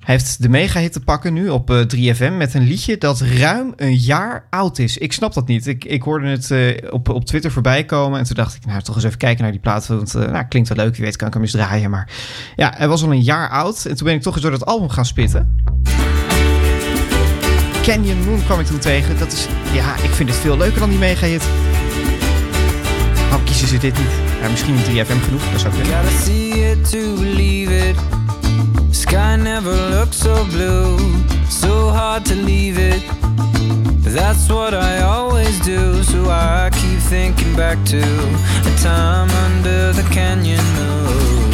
Hij 0.00 0.14
heeft 0.14 0.42
de 0.42 0.48
mega-hit 0.48 0.92
te 0.92 1.00
pakken 1.00 1.32
nu 1.32 1.48
op 1.48 1.70
eh, 1.70 2.14
3FM 2.14 2.36
met 2.36 2.54
een 2.54 2.62
liedje 2.62 2.98
dat 2.98 3.20
ruim 3.20 3.72
een 3.76 3.96
jaar 3.96 4.46
oud 4.50 4.78
is. 4.78 4.98
Ik 4.98 5.12
snap 5.12 5.34
dat 5.34 5.46
niet. 5.46 5.66
Ik, 5.66 5.84
ik 5.84 6.02
hoorde 6.02 6.28
het 6.28 6.50
eh, 6.50 6.92
op, 6.92 7.08
op 7.08 7.24
Twitter 7.24 7.50
voorbij 7.50 7.84
komen 7.84 8.18
en 8.18 8.24
toen 8.24 8.36
dacht 8.36 8.54
ik, 8.54 8.66
nou 8.66 8.82
toch 8.82 8.94
eens 8.94 9.04
even 9.04 9.18
kijken 9.18 9.42
naar 9.42 9.52
die 9.52 9.60
plaat. 9.60 9.86
Want 9.86 10.14
eh, 10.14 10.30
nou, 10.30 10.44
klinkt 10.44 10.68
wel 10.68 10.84
leuk, 10.84 10.96
wie 10.96 11.04
weet 11.04 11.16
kan 11.16 11.26
ik 11.26 11.32
hem 11.32 11.42
eens 11.42 11.52
draaien. 11.52 11.90
Maar 11.90 12.08
ja, 12.56 12.72
hij 12.76 12.88
was 12.88 13.02
al 13.02 13.12
een 13.12 13.22
jaar 13.22 13.48
oud 13.48 13.84
en 13.84 13.96
toen 13.96 14.06
ben 14.06 14.14
ik 14.14 14.22
toch 14.22 14.32
eens 14.32 14.42
door 14.42 14.50
dat 14.50 14.66
album 14.66 14.88
gaan 14.88 15.06
spitten. 15.06 15.64
Canyon 17.82 18.24
Moon 18.24 18.44
kwam 18.44 18.60
ik 18.60 18.66
toen 18.66 18.78
tegen. 18.78 19.18
Dat 19.18 19.32
is, 19.32 19.46
ja, 19.72 19.94
ik 19.94 20.10
vind 20.10 20.28
het 20.28 20.38
veel 20.38 20.56
leuker 20.56 20.80
dan 20.80 20.90
die 20.90 20.98
mega-hit. 20.98 21.48
Waarom 23.28 23.44
kiezen 23.44 23.68
ze 23.68 23.78
dit 23.78 23.98
niet? 23.98 24.10
Ja, 24.42 24.48
misschien 24.48 24.74
niet 24.74 24.86
3FM 24.86 25.24
genoeg, 25.24 25.50
dat 25.50 25.60
zou 25.60 25.74
kunnen. 25.74 25.92
Sky 28.92 29.36
never 29.36 29.72
looks 29.90 30.16
so 30.16 30.44
blue, 30.46 30.98
so 31.48 31.90
hard 31.90 32.24
to 32.26 32.34
leave 32.34 32.78
it. 32.78 33.02
That's 34.02 34.48
what 34.48 34.74
I 34.74 35.02
always 35.02 35.60
do, 35.60 36.02
so 36.02 36.28
I 36.28 36.70
keep 36.72 36.98
thinking 36.98 37.54
back 37.54 37.78
to 37.86 37.98
a 38.00 38.76
time 38.82 39.30
under 39.30 39.92
the 39.92 40.02
canyon 40.12 40.64
moon. 40.78 41.50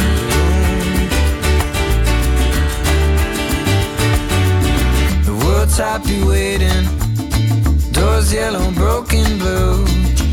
The 5.25 5.45
world's 5.45 5.77
happy 5.77 6.23
waiting, 6.23 6.85
doors 7.91 8.33
yellow, 8.33 8.71
broken 8.71 9.37
blue. 9.37 9.85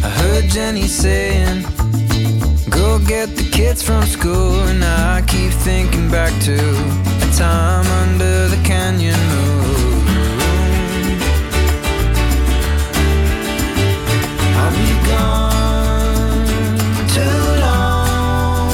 I 0.03 0.09
heard 0.09 0.51
Jenny 0.51 0.87
saying. 0.87 1.84
Go 2.71 2.99
get 2.99 3.37
the 3.37 3.49
kids 3.51 3.83
from 3.83 4.03
school, 4.05 4.55
and 4.69 4.83
I 4.83 5.23
keep 5.27 5.53
thinking 5.53 6.11
back 6.11 6.33
to 6.45 6.55
a 6.55 7.31
time 7.37 7.87
under 8.03 8.49
the 8.49 8.57
canyon 8.65 9.19
moon. 9.29 10.03
I'll 14.57 14.73
gone 15.07 16.47
too 17.13 17.39
long 17.61 18.73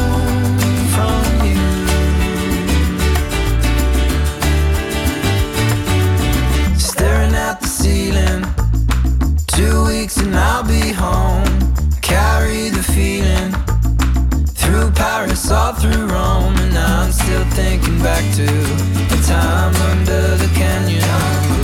from 0.94 1.24
you. 1.44 1.60
Staring 6.78 7.34
at 7.34 7.60
the 7.60 7.66
ceiling, 7.66 8.44
two 9.48 9.84
weeks 9.86 10.16
and 10.18 10.36
I'll 10.36 10.62
be 10.62 10.92
home. 10.92 11.44
Carry 12.00 12.68
the 12.68 12.82
feeling 12.82 13.52
through 14.70 14.90
Paris, 14.92 15.50
all 15.50 15.72
through 15.72 16.06
Rome, 16.06 16.56
and 16.58 16.78
I'm 16.78 17.10
still 17.10 17.44
thinking 17.50 17.98
back 17.98 18.22
to 18.36 18.44
a 18.44 19.22
time 19.26 19.74
under 19.90 20.36
the 20.36 20.50
canyon. 20.54 21.59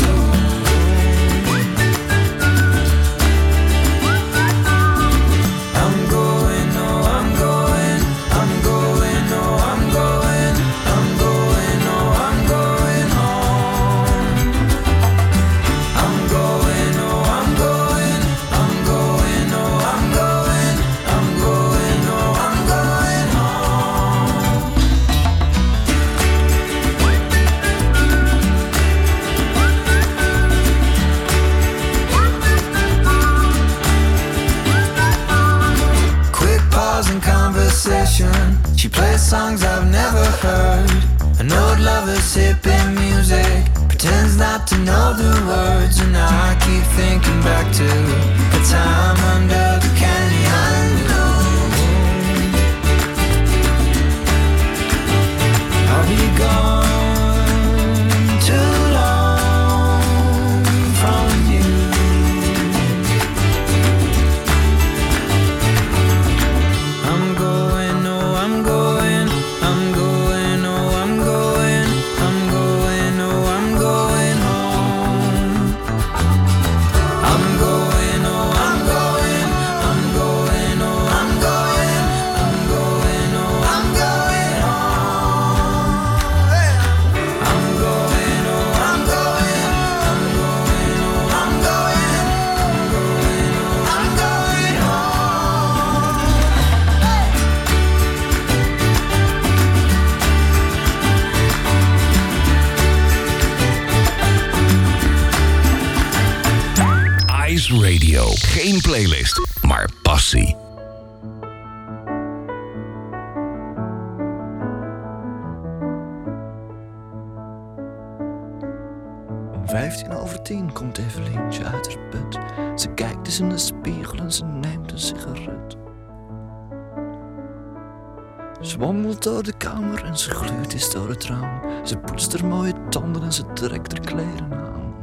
Tanden 132.88 133.22
en 133.22 133.32
ze 133.32 133.52
trekt 133.52 133.92
haar 133.92 134.06
kleren 134.06 134.52
aan. 134.52 134.94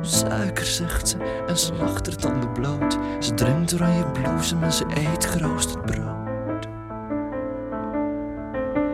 Suiker, 0.00 0.64
zegt 0.64 1.08
ze, 1.08 1.16
en 1.46 1.58
ze 1.58 1.74
lacht 1.74 2.06
haar 2.06 2.16
tanden 2.16 2.52
bloot. 2.52 2.98
Ze 3.18 3.34
drinkt 3.34 3.74
oranje 3.74 4.04
bloesem 4.06 4.62
en 4.62 4.72
ze 4.72 4.84
eet 4.94 5.24
geroosterd 5.24 5.84
brood. 5.84 6.68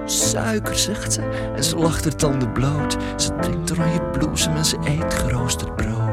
Suiker, 0.04 0.76
zegt 0.76 1.12
ze, 1.12 1.22
en 1.56 1.64
ze 1.64 1.76
lacht 1.76 2.04
haar 2.04 2.14
tanden 2.16 2.52
bloot. 2.52 2.96
Ze 3.16 3.36
drinkt 3.40 3.72
oranje 3.72 4.02
bloesem 4.02 4.56
en 4.56 4.64
ze 4.64 4.76
eet 4.84 5.14
geroosterd 5.14 5.76
brood. 5.76 6.09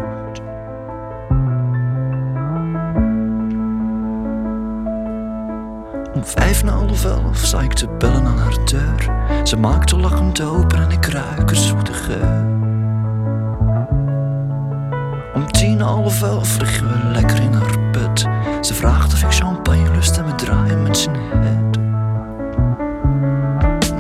Om 6.18 6.26
vijf 6.26 6.64
na 6.64 6.72
half 6.72 7.06
elf 7.06 7.38
sta 7.38 7.62
ik 7.62 7.74
te 7.74 7.88
bellen 7.98 8.26
aan 8.26 8.38
haar 8.38 8.58
deur. 8.66 9.12
Ze 9.44 9.58
maakt 9.58 9.94
al 9.94 10.00
lachend 10.00 10.42
open 10.42 10.82
en 10.82 10.92
ik 10.92 11.06
ruik 11.06 11.50
haar 11.50 11.56
zoete 11.56 11.94
geur. 11.94 12.46
Om 15.34 15.52
tien 15.52 15.78
na 15.78 15.86
half 15.86 16.22
elf 16.22 16.60
liggen 16.60 16.88
we 16.88 17.10
lekker 17.12 17.42
in 17.42 17.54
haar 17.54 17.92
bed. 17.92 18.28
Ze 18.62 18.74
vraagt 18.74 19.14
of 19.14 19.24
ik 19.24 19.32
champagne 19.34 19.92
lust 19.92 20.18
en 20.18 20.26
we 20.26 20.36
draaien 20.36 20.84
met 20.84 20.98
z'n 20.98 21.16
head. 21.30 21.78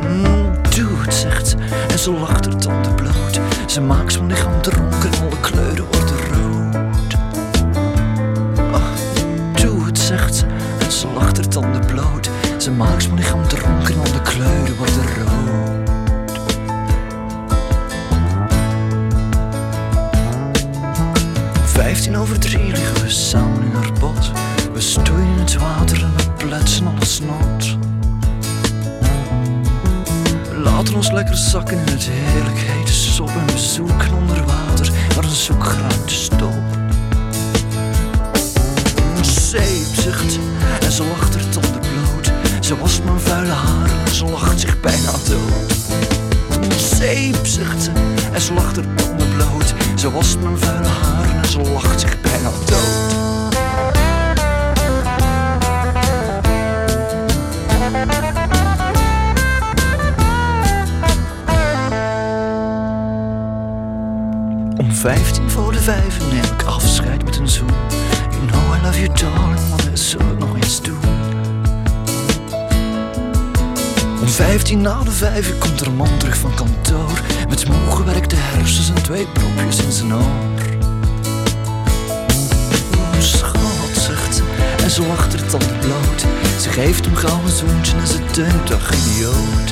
Mm, 0.03 0.51
doe 0.75 0.99
het, 0.99 1.13
zegt 1.13 1.47
ze, 1.47 1.57
en 1.87 1.99
ze 1.99 2.11
lacht 2.11 2.45
haar 2.45 2.57
tanden 2.57 2.95
bloot. 2.95 3.39
Ze 3.65 3.81
maakt 3.81 4.17
mijn 4.17 4.29
lichaam 4.29 4.61
dronken 4.61 5.11
en 5.11 5.19
alle 5.19 5.39
kleuren 5.41 5.85
worden 5.91 6.16
tanden 11.61 11.85
bloot. 11.85 12.29
Ze 12.57 12.71
maakt 12.71 13.05
mijn 13.05 13.19
lichaam 13.19 13.47
dronken 13.47 13.93
en 13.93 13.99
alle 13.99 14.21
kleuren 14.21 14.75
worden 14.75 15.03
rood. 15.17 15.89
Vijftien 21.63 22.17
over 22.17 22.39
drie 22.39 22.71
liggen 22.71 23.01
we 23.01 23.09
samen 23.09 23.63
in 23.63 23.71
haar 23.71 23.91
bad. 23.99 24.31
We 24.73 24.81
stoeien 24.81 25.27
in 25.27 25.37
het 25.39 25.57
water 25.57 26.03
en 26.03 26.13
we 26.17 26.45
pletsen 26.45 26.87
alles 26.87 27.19
nat. 27.19 27.77
We 30.49 30.57
laten 30.63 30.95
ons 30.95 31.11
lekker 31.11 31.35
zakken 31.35 31.77
in 31.77 31.87
het 31.87 32.09
heerlijk 32.11 32.57
hete 32.57 32.93
sop 32.93 33.29
en 33.29 33.45
we 33.45 33.57
zoeken 33.57 34.13
onder 34.13 34.45
water 34.45 34.91
naar 35.15 35.23
een 35.23 35.29
zoekgeruimte 35.29 36.13
stop. 36.13 36.76
En 40.07 40.91
ze 40.91 41.03
lacht 41.03 41.35
haar 41.35 41.49
tanden 41.49 41.79
bloot. 41.79 42.31
Ze 42.65 42.77
wast 42.77 43.03
mijn 43.03 43.19
vuile 43.19 43.51
haren 43.51 44.05
en 44.05 44.13
ze 44.13 44.25
lacht 44.25 44.59
zich 44.59 44.79
bijna 44.79 45.11
dood. 45.11 45.75
Zeep, 46.77 47.45
zegt 47.45 47.83
ze, 47.83 47.91
en 48.33 48.41
ze 48.41 48.53
lacht 48.53 48.75
haar 48.75 48.95
tanden 48.95 49.27
bloot. 49.35 49.73
Ze 49.95 50.11
wast 50.11 50.39
mijn 50.39 50.57
vuile 50.57 50.87
haren 50.87 51.41
en 51.41 51.49
ze 51.49 51.59
lacht 51.59 51.99
zich 51.99 52.21
bijna 52.21 52.49
dood. 52.65 53.15
Om 64.77 64.93
vijftien 64.93 65.49
voor 65.49 65.71
de 65.71 65.79
vijf 65.79 66.19
neem 66.31 66.43
ik 66.43 66.63
afscheid 66.65 67.23
met 67.23 67.37
een 67.37 67.47
zoen. 67.49 68.06
Love 68.97 69.09
you 69.09 69.31
darling, 69.31 69.91
we 69.91 69.97
zullen. 69.97 70.37
Om 74.21 74.27
vijftien 74.27 74.81
na 74.81 75.03
de 75.03 75.11
vijf 75.11 75.57
komt 75.57 75.81
er 75.81 75.87
een 75.87 75.95
man 75.95 76.17
terug 76.17 76.37
van 76.37 76.53
kantoor. 76.53 77.21
Met 77.49 77.67
moe 77.67 77.95
gewerkte 77.95 78.35
hersens 78.35 78.89
en 78.89 79.03
twee 79.03 79.27
propjes 79.27 79.83
in 79.83 79.91
zijn 79.91 80.13
oor. 80.13 80.21
Oh, 82.97 83.19
schat, 83.19 83.93
zegt 83.93 84.35
ze, 84.35 84.43
en 84.83 84.89
ze 84.89 85.01
lacht 85.07 85.39
haar 85.39 85.49
tanden 85.49 85.79
bloot. 85.79 86.25
Ze 86.61 86.69
geeft 86.69 87.05
hem 87.05 87.15
gauw 87.15 87.41
een 87.43 87.49
zoentje 87.49 87.97
en 87.97 88.07
ze 88.07 88.19
denkt, 88.33 88.73
ach 88.73 88.91
idioot. 88.93 89.71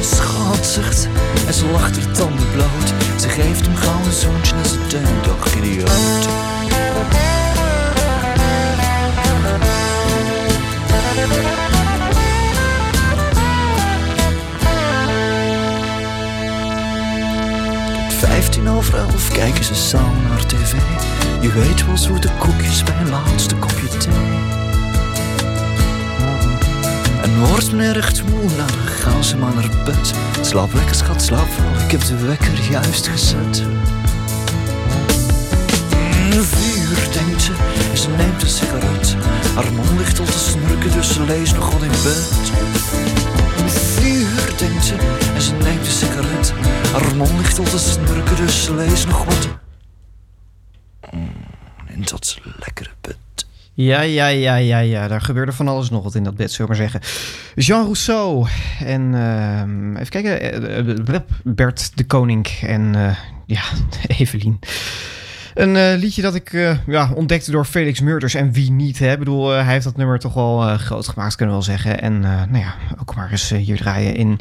Schat, 0.00 0.66
zegt 0.66 0.98
ze, 0.98 1.08
en 1.46 1.54
ze 1.54 1.66
lacht 1.66 1.96
haar 1.96 2.12
tanden 2.12 2.50
bloot. 2.52 2.92
Ze 3.20 3.28
geeft 3.28 3.66
hem 3.66 3.76
gauw 3.76 4.04
een 4.04 4.12
zoentje 4.12 4.54
en 4.54 4.68
ze 4.68 4.78
denkt, 4.88 5.28
ach 5.40 5.54
idioot. 5.56 6.28
Tot 18.08 18.14
vijftien 18.18 18.68
over 18.68 18.98
elf 18.98 19.28
kijken 19.32 19.64
ze 19.64 19.74
samen 19.74 20.22
naar 20.28 20.46
tv. 20.46 20.72
Je 21.40 21.52
weet 21.52 21.86
wel 21.86 21.96
zoete 21.96 22.28
koekjes 22.38 22.82
bij 22.82 22.96
een 23.00 23.10
laatste 23.10 23.54
kopje 23.56 23.88
thee. 23.88 24.12
En 27.22 27.38
wordt 27.38 27.72
men 27.72 27.94
erg 27.94 28.24
moe, 28.24 28.44
nou 28.44 28.56
dan 28.56 28.86
gaan 28.86 29.24
ze 29.24 29.36
maar 29.36 29.54
naar 29.54 29.70
bed. 29.84 30.12
Slaap 30.40 30.74
lekker 30.74 30.94
schat, 30.94 31.22
slaap 31.22 31.48
wel, 31.58 31.84
ik 31.84 31.90
heb 31.90 32.04
de 32.06 32.16
wekker 32.16 32.60
juist 32.70 33.08
gezet. 33.08 33.62
Vuur, 36.30 37.12
denkt 37.12 37.42
ze, 37.42 37.52
ze 37.94 38.08
neemt 38.08 38.42
een 38.42 38.48
sigaret. 38.48 39.16
Haar 39.54 39.64
ligt 39.96 40.18
al 40.18 40.24
te 40.24 40.38
snurken, 40.38 40.92
dus 40.92 41.12
ze 41.12 41.22
leest 41.22 41.54
nog 41.54 41.72
wat 41.72 41.82
in 41.82 41.88
bed. 41.88 42.28
Vuur, 43.70 44.58
denkt 44.58 44.84
ze, 44.84 44.94
en 45.34 45.42
ze 45.42 45.52
neemt 45.54 45.86
een 45.86 45.92
sigaret. 45.92 46.52
Haar 46.92 47.28
ligt 47.36 47.58
al 47.58 47.64
te 47.64 47.78
snurken, 47.78 48.36
dus 48.36 48.64
ze 48.64 48.74
leest 48.74 49.06
nog 49.06 49.24
wat. 49.24 49.48
Mm, 51.10 51.30
in 51.86 52.02
dat 52.02 52.38
lekkere 52.58 52.90
bed. 53.00 53.18
Ja, 53.74 54.00
ja, 54.00 54.26
ja, 54.26 54.56
ja, 54.56 54.78
ja. 54.78 55.08
Daar 55.08 55.20
gebeurde 55.20 55.52
van 55.52 55.68
alles 55.68 55.90
nog 55.90 56.02
wat 56.02 56.14
in 56.14 56.24
dat 56.24 56.36
bed, 56.36 56.52
zullen 56.52 56.70
we 56.70 56.78
maar 56.78 56.90
zeggen. 56.90 57.10
Jean 57.54 57.82
Rousseau 57.82 58.46
en 58.84 59.14
ehm, 59.14 59.96
even 59.96 60.08
kijken, 60.08 60.40
eh, 60.40 61.14
eh, 61.14 61.20
Bert 61.44 61.96
de 61.96 62.04
Koning 62.04 62.46
en 62.46 62.94
eh, 62.94 63.16
ja, 63.46 63.62
Evelien. 64.18 64.58
Een 65.60 65.76
eh, 65.76 65.98
liedje 65.98 66.22
dat 66.22 66.34
ik 66.34 66.52
eh, 66.52 66.76
ja, 66.86 67.10
ontdekte 67.14 67.50
door 67.50 67.64
Felix 67.64 68.00
Murders 68.00 68.34
en 68.34 68.52
wie 68.52 68.70
niet. 68.70 68.98
Hè? 68.98 69.12
Ik 69.12 69.18
bedoel, 69.18 69.54
eh, 69.54 69.64
hij 69.64 69.72
heeft 69.72 69.84
dat 69.84 69.96
nummer 69.96 70.18
toch 70.18 70.34
wel 70.34 70.76
groot 70.78 71.08
gemaakt, 71.08 71.36
kunnen 71.36 71.56
we 71.56 71.64
wel 71.64 71.76
zeggen. 71.76 72.00
En 72.00 72.20
nou 72.20 72.58
ja, 72.58 72.74
ook 73.00 73.14
maar 73.14 73.30
eens 73.30 73.50
hier 73.50 73.76
draaien 73.76 74.14
in 74.14 74.38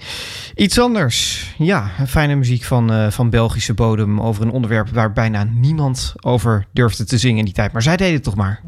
iets 0.55 0.79
anders. 0.79 1.49
Ja, 1.57 1.91
fijne 2.07 2.35
muziek 2.35 2.63
van, 2.63 3.11
van 3.11 3.29
Belgische 3.29 3.73
bodem 3.73 4.21
over 4.21 4.43
een 4.43 4.51
onderwerp 4.51 4.89
waar 4.89 5.13
bijna 5.13 5.43
niemand 5.43 6.13
over 6.21 6.65
durfde 6.71 7.05
te 7.05 7.17
zingen 7.17 7.37
in 7.37 7.45
die 7.45 7.53
tijd. 7.53 7.71
Maar 7.71 7.81
zij 7.81 7.97
deden 7.97 8.13
het 8.13 8.23
toch 8.23 8.35
maar. 8.35 8.61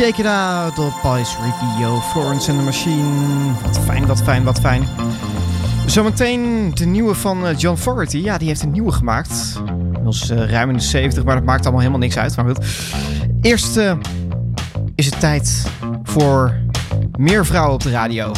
Shake 0.00 0.20
It 0.20 0.26
Out 0.26 0.78
op 0.78 1.18
Ice 1.18 1.36
Radio, 1.38 2.00
Florence 2.00 2.50
and 2.50 2.58
the 2.58 2.64
Machine. 2.64 3.52
Wat 3.62 3.78
fijn, 3.78 4.06
wat 4.06 4.22
fijn, 4.22 4.44
wat 4.44 4.60
fijn. 4.60 4.88
Zometeen 5.86 6.70
de 6.74 6.86
nieuwe 6.86 7.14
van 7.14 7.46
eh, 7.46 7.58
John 7.58 7.76
Fogerty. 7.76 8.18
Ja, 8.18 8.38
die 8.38 8.48
heeft 8.48 8.62
een 8.62 8.70
nieuwe 8.70 8.92
gemaakt. 8.92 9.60
Inmiddels 9.66 10.30
uh, 10.30 10.50
ruim 10.50 10.68
in 10.70 10.76
de 10.76 10.82
70, 10.82 11.24
maar 11.24 11.34
dat 11.34 11.44
maakt 11.44 11.62
allemaal 11.62 11.80
helemaal 11.80 12.00
niks 12.00 12.16
uit. 12.16 12.36
Maar 12.36 12.44
goed. 12.44 12.66
Eerst 13.40 13.76
uh, 13.76 13.92
is 14.94 15.06
het 15.06 15.20
tijd 15.20 15.66
voor 16.02 16.54
meer 17.18 17.46
vrouwen 17.46 17.74
op 17.74 17.82
de 17.82 17.90
radio. 17.90 18.32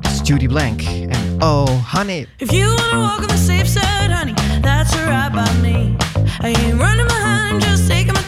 Het 0.00 0.12
is 0.12 0.20
Judy 0.28 0.46
Blank 0.46 0.82
en 0.82 1.42
Oh 1.42 1.94
Honey. 1.94 2.26
If 2.36 2.50
you 2.50 2.74
wanna 2.74 2.98
walk 2.98 3.30
on 3.30 3.36
safe 3.36 3.66
side, 3.66 4.12
honey, 4.12 4.34
that's 4.60 4.96
alright 4.96 5.32
by 5.32 5.60
me. 5.60 5.96
I 6.40 6.46
ain't 6.46 6.80
running 6.80 7.06
behind, 7.06 7.62
just 7.62 7.88
taking 7.88 8.21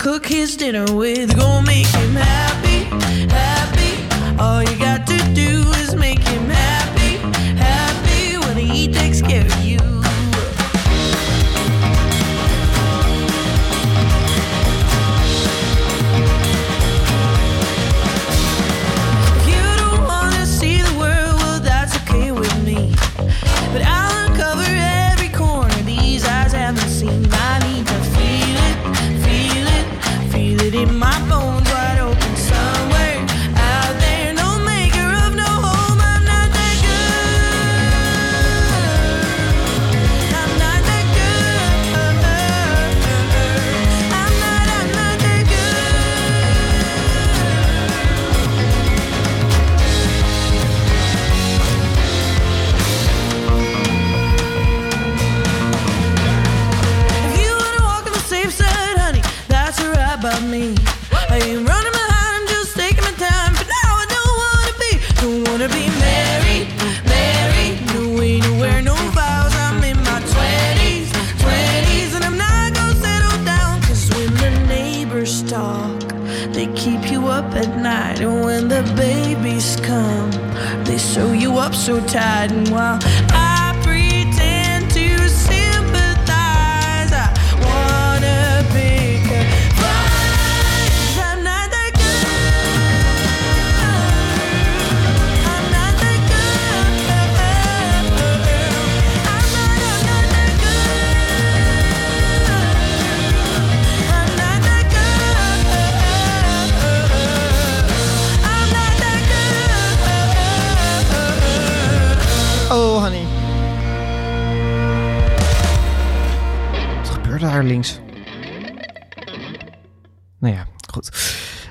cook 0.00 0.26
his 0.26 0.56
dinner 0.56 0.86
with. 0.94 1.36
Gonna 1.36 1.66
make 1.66 1.86
him 1.86 2.14
happy, 2.14 2.84
happy. 3.28 4.42
All 4.42 4.62
you 4.62 4.78
got 4.78 4.99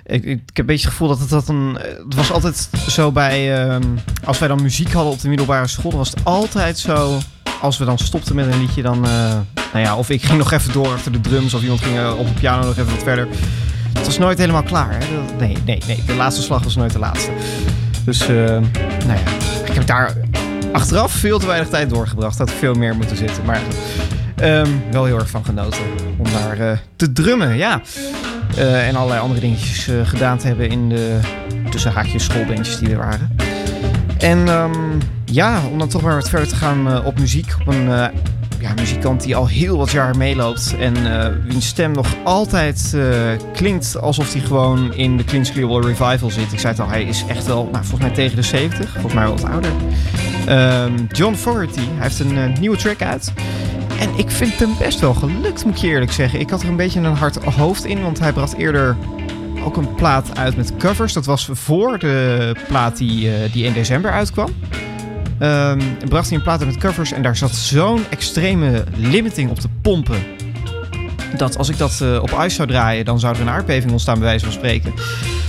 Ik, 0.10 0.24
ik, 0.24 0.40
heb 0.46 0.58
een 0.58 0.66
beetje 0.66 0.86
het 0.86 0.92
gevoel 0.92 1.08
dat 1.08 1.20
het 1.20 1.30
dat 1.30 1.48
een. 1.48 1.78
Het 2.08 2.16
was 2.16 2.32
altijd 2.32 2.70
zo 2.90 3.12
bij. 3.12 3.64
ehm, 3.66 3.84
als 4.24 4.40
wij 4.40 4.48
dan 4.48 4.62
muziek 4.62 4.92
hadden 4.92 5.14
op 5.14 5.22
de 5.22 5.28
middelbare 5.28 5.68
school, 5.68 5.92
was 5.92 6.10
het 6.10 6.20
altijd 6.24 6.78
zo. 6.78 7.18
Als 7.62 7.78
we 7.78 7.86
dan 7.86 7.98
stopten 7.98 8.36
met 8.36 8.54
een 8.54 8.60
liedje, 8.60 8.82
dan. 8.82 9.06
eh, 9.06 9.12
nou 9.74 9.86
ja, 9.86 9.96
of 9.98 10.10
ik 10.10 10.24
ging 10.24 10.38
nog 10.38 10.52
even 10.52 10.74
door 10.74 10.88
achter 10.88 11.12
de 11.12 11.22
drums, 11.22 11.54
of 11.54 11.62
iemand 11.62 11.82
ging 11.82 11.98
eh, 11.98 12.20
op 12.20 12.28
de 12.28 12.34
piano 12.34 12.66
nog 12.66 12.78
even 12.78 12.92
wat 12.92 13.04
verder. 13.04 13.28
Het 13.94 14.06
was 14.06 14.18
nooit 14.18 14.38
helemaal 14.38 14.64
klaar. 14.64 14.98
Hè? 15.00 15.06
Nee, 15.38 15.58
nee, 15.66 15.82
nee. 15.88 16.04
De 16.06 16.16
laatste 16.16 16.42
slag 16.42 16.64
was 16.64 16.76
nooit 16.76 16.92
de 16.94 17.00
laatste. 17.00 17.32
Dus, 18.06 18.22
eh, 18.22 18.28
nou 18.28 19.20
ja. 19.26 19.32
Ik 19.66 19.74
heb 19.74 19.86
daar 19.88 20.16
achteraf 20.72 21.12
veel 21.12 21.40
te 21.40 21.46
weinig 21.46 21.70
tijd 21.70 21.90
doorgebracht. 21.90 22.38
Had 22.38 22.52
veel 22.52 22.74
meer 22.74 22.96
moeten 22.96 23.18
zitten. 23.18 23.46
Maar 23.46 23.62
ehm, 24.36 24.70
wel 24.92 25.06
heel 25.06 25.20
erg 25.20 25.30
van 25.30 25.46
genoten 25.46 25.82
om 26.18 26.26
daar 26.32 26.82
te 26.96 27.12
drummen, 27.12 27.58
ja. 27.58 27.82
Eh, 28.60 28.88
en 28.88 28.96
allerlei 28.96 29.22
andere 29.22 29.40
dingetjes 29.40 29.88
eh, 29.88 29.96
gedaan 30.04 30.38
te 30.38 30.48
hebben 30.48 30.70
in 30.70 30.90
de 30.90 31.20
tussen 31.70 31.92
haakjes 31.92 32.24
schoolbandjes 32.24 32.78
die 32.78 32.90
er 32.90 32.98
waren. 32.98 33.36
En 34.18 34.48
ehm, 34.48 34.72
ja, 35.26 35.62
om 35.72 35.78
dan 35.80 35.88
toch 35.88 36.02
maar 36.02 36.16
wat 36.16 36.30
verder 36.30 36.48
te 36.48 36.56
gaan 36.56 36.92
eh, 36.92 37.06
op 37.06 37.20
muziek. 37.20 37.56
Op 37.60 37.68
een 37.68 37.88
ja, 38.60 38.74
muzikant 38.76 39.24
die 39.24 39.36
al 39.36 39.48
heel 39.48 39.78
wat 39.78 39.92
jaar 39.92 40.18
meeloopt. 40.18 40.76
En 40.80 40.94
wiens 41.48 41.68
stem 41.68 41.92
nog 41.92 42.08
altijd 42.24 42.98
klinkt 43.54 44.02
alsof 44.02 44.34
hij 44.34 44.42
gewoon 44.42 44.94
in 44.94 45.18
de 45.18 45.24
Clean 45.24 45.44
Clearable 45.44 45.88
Revival 45.88 46.30
zit. 46.30 46.52
Ik 46.52 46.60
zei 46.60 46.74
het 46.74 46.82
al, 46.82 46.90
hij 46.90 47.04
is 47.04 47.24
echt 47.28 47.46
wel, 47.46 47.70
nou, 47.72 47.86
volgens 47.86 48.02
mij 48.02 48.12
tegen 48.12 48.36
de 48.36 48.42
70. 48.42 48.92
Volgens 48.92 49.14
mij 49.14 49.24
wel 49.24 49.38
wat 49.38 49.50
ouder. 49.52 49.72
Ehm, 50.46 51.06
John 51.12 51.34
Fogerty, 51.34 51.80
hij 51.80 52.08
heeft 52.08 52.20
een 52.20 52.54
nieuwe 52.60 52.78
track 52.78 53.02
uit. 53.02 53.34
En 54.00 54.10
ik 54.16 54.32
vind 54.32 54.60
hem 54.60 54.76
best 54.80 55.00
wel 55.00 55.14
gelukt, 55.14 55.66
moet 55.66 55.76
ik 55.76 55.82
je 55.82 55.88
eerlijk 55.88 56.12
zeggen. 56.12 56.40
Ik 56.40 56.50
had 56.50 56.62
er 56.62 56.70
een 56.70 56.76
beetje 56.76 57.00
een 57.00 57.16
hard 57.16 57.44
hoofd 57.44 57.86
in, 57.86 58.02
want 58.02 58.20
hij 58.20 58.34
bracht 58.34 58.56
eerder 58.56 58.98
ook 59.64 59.78
een 59.78 59.96
plaat 59.96 60.38
uit 60.38 60.56
met 60.56 60.78
covers. 60.78 61.14
Dat 61.14 61.26
was 61.26 61.50
voor 61.52 62.00
de 62.00 62.56
plaat 62.68 62.98
die, 62.98 63.34
eh, 63.34 63.52
die 63.52 63.66
in 63.66 63.74
december 63.74 64.12
uitkwam. 64.12 64.50
Ehm, 65.40 65.80
bracht 66.10 66.28
hij 66.28 66.38
een 66.38 66.44
plaat 66.44 66.60
uit 66.60 66.70
met 66.70 66.80
covers 66.80 67.12
en 67.12 67.22
daar 67.22 67.36
zat 67.36 67.56
zo'n 67.56 68.04
extreme 68.10 68.84
limiting 68.96 69.50
op 69.50 69.62
de 69.62 69.70
pompen. 69.82 70.24
Dat 71.38 71.58
als 71.58 71.70
ik 71.70 71.78
dat 71.78 72.00
eh, 72.02 72.20
op 72.22 72.30
ice 72.30 72.56
zou 72.56 72.68
draaien, 72.68 73.06
dan 73.06 73.20
zou 73.20 73.36
er 73.36 73.42
een 73.42 73.50
aardbeving 73.50 73.92
ontstaan, 73.92 74.20
bij 74.20 74.28
wijze 74.28 74.46
van 74.46 74.54
spreken. 74.54 74.94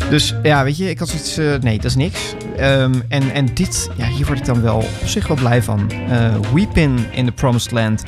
Dus 0.09 0.35
ja, 0.43 0.65
weet 0.65 0.77
je, 0.77 0.91
ik 0.91 0.99
had 0.99 1.09
zoiets. 1.09 1.37
eh, 1.37 1.55
nee, 1.61 1.77
dat 1.77 1.85
is 1.85 1.97
niks. 1.97 2.35
Ehm, 2.57 2.95
en, 3.09 3.33
en 3.33 3.47
dit, 3.55 3.89
ja, 3.97 4.07
hier 4.07 4.27
word 4.27 4.39
ik 4.39 4.45
dan 4.45 4.63
wel 4.63 4.77
op 4.77 4.89
zich 5.05 5.27
wel 5.27 5.37
blij 5.37 5.63
van. 5.63 5.91
Eh 6.09 6.35
Weepin 6.55 6.99
in 7.11 7.25
the 7.27 7.33
Promised 7.33 7.71
Land. 7.73 8.05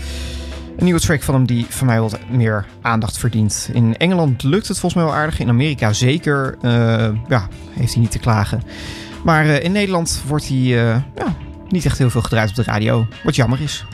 Een 0.76 0.84
nieuwe 0.84 1.00
track 1.00 1.22
van 1.22 1.34
hem 1.34 1.46
die 1.46 1.66
van 1.68 1.86
mij 1.86 2.00
wat 2.00 2.18
meer 2.30 2.66
aandacht 2.82 3.18
verdient. 3.18 3.70
In 3.72 3.96
Engeland 3.96 4.42
lukt 4.42 4.68
het 4.68 4.78
volgens 4.78 5.02
mij 5.02 5.12
wel 5.12 5.20
aardig. 5.20 5.38
In 5.40 5.48
Amerika 5.48 5.92
zeker. 5.92 6.56
eh, 6.62 6.70
ja, 7.28 7.48
heeft 7.70 7.92
hij 7.92 8.02
niet 8.02 8.10
te 8.10 8.18
klagen. 8.18 8.62
Maar 9.24 9.46
in 9.46 9.72
Nederland 9.72 10.22
wordt 10.26 10.48
hij 10.48 10.56
ja, 10.56 11.04
niet 11.68 11.84
echt 11.84 11.98
heel 11.98 12.10
veel 12.10 12.22
gedraaid 12.22 12.48
op 12.48 12.54
de 12.54 12.62
radio. 12.62 13.06
Wat 13.24 13.36
jammer 13.36 13.60
is. 13.60 13.84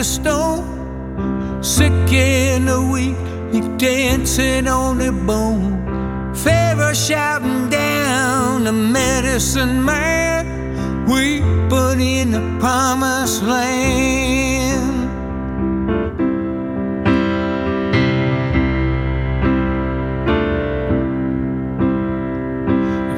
Into 0.00 0.12
stone, 0.12 1.62
sick 1.62 1.92
in 2.10 2.64
the 2.64 2.80
week, 2.80 3.18
you 3.52 3.76
dancing 3.76 4.66
on 4.66 4.96
the 4.96 5.12
bone. 5.12 6.34
Pharaoh 6.34 6.94
shouting 6.94 7.68
down 7.68 8.64
the 8.64 8.72
medicine 8.72 9.84
man, 9.84 11.04
we 11.04 11.40
put 11.68 11.98
in 12.00 12.30
the 12.30 12.40
promised 12.58 13.42
land. 13.42 15.10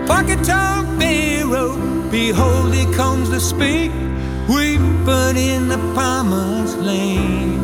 Pocket 0.08 0.42
tongue 0.42 0.98
Pharaoh, 0.98 1.76
behold, 2.10 2.74
he 2.74 2.92
comes 2.92 3.28
to 3.28 3.38
speak. 3.38 3.92
We 4.48 4.78
put 5.04 5.36
in 5.36 5.68
the 5.68 5.78
promised 5.94 6.78
land. 6.78 7.60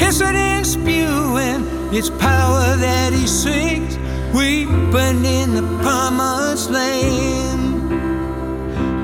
Hissing 0.00 0.36
and 0.36 0.66
spewing, 0.66 1.66
it's 1.92 2.10
power 2.10 2.76
that 2.76 3.12
he 3.12 3.26
seeks. 3.26 3.96
We 4.34 4.66
put 4.66 5.16
in 5.24 5.54
the 5.54 5.66
promised 5.82 6.70
land. 6.70 7.60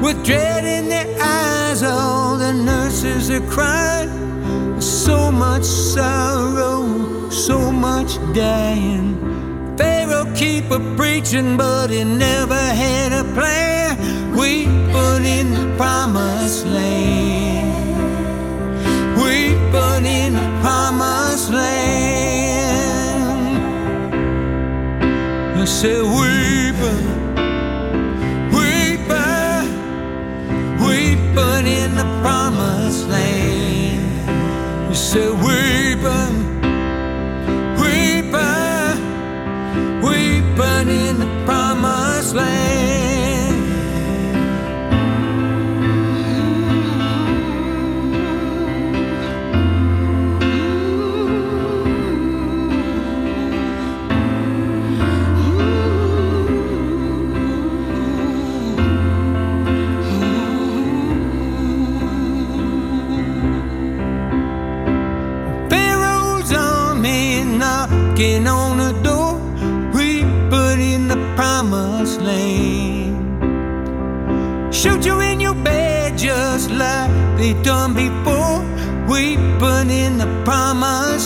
With 0.03 0.25
dread 0.25 0.65
in 0.65 0.89
their 0.89 1.09
eyes, 1.21 1.83
all 1.83 2.37
the 2.37 2.53
nurses 2.53 3.31
are 3.31 3.47
crying. 3.49 4.81
So 4.81 5.33
much 5.33 5.65
sorrow, 5.65 7.29
so 7.31 7.73
much 7.73 8.19
dying. 8.35 9.17
Pharaoh 9.77 10.33
keep 10.35 10.71
a 10.71 10.79
preaching, 10.97 11.57
but 11.57 11.91
he 11.91 12.05
never 12.05 12.55
had 12.55 13.13
a 13.13 13.25
plan. 13.35 13.86
We 14.97 15.03
put 15.03 15.23
in 15.27 15.53
the 15.53 15.77
promised 15.77 16.67
land. 16.67 17.97
We 19.23 19.55
put 19.71 20.05
in 20.05 20.33
the 20.33 20.61
promised 20.63 21.51
land. 21.51 22.47
I 25.61 25.65
said, 25.67 26.03
weeping, 26.03 27.07
weeping, 28.57 29.69
we 30.81 31.17
put 31.35 31.65
in 31.67 31.95
the 31.97 32.07
promised 32.23 33.09
land. 33.09 34.89
You 34.89 34.95
said, 34.95 35.33
weeping, 35.45 36.37
weeping, 37.83 38.99
we 40.01 40.41
put 40.57 40.89
in 40.89 41.19
the 41.19 41.29
promised 41.45 42.35
land. 42.35 42.86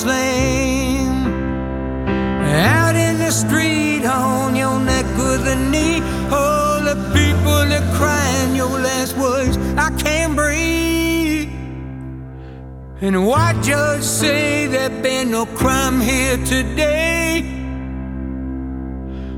Land. 0.04 1.26
Out 2.42 2.96
in 2.96 3.18
the 3.18 3.30
street 3.30 4.04
on 4.04 4.56
your 4.56 4.78
neck 4.80 5.06
with 5.16 5.46
a 5.46 5.56
knee. 5.70 6.00
All 6.30 6.80
the 6.82 6.96
people 7.14 7.72
are 7.78 7.96
crying 7.96 8.56
your 8.56 8.78
last 8.80 9.16
words. 9.16 9.56
I 9.76 9.90
can't 9.98 10.34
breathe. 10.36 11.50
And 13.02 13.26
why 13.26 13.54
judge 13.62 14.02
say 14.02 14.66
there 14.66 14.90
been 15.02 15.30
no 15.30 15.46
crime 15.46 16.00
here 16.00 16.36
today? 16.44 17.42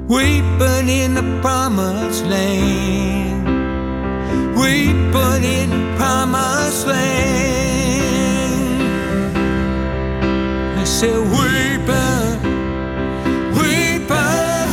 We 0.08 0.42
put 0.58 0.88
in 0.88 1.14
the 1.14 1.38
promised 1.40 2.24
land. 2.26 3.46
We 4.58 4.92
put 5.12 5.42
in 5.44 5.96
promised 5.96 6.86
land. 6.86 7.61
I 11.03 11.05
said, 11.05 11.18
weeping, 11.34 12.38
weeping, 13.59 14.70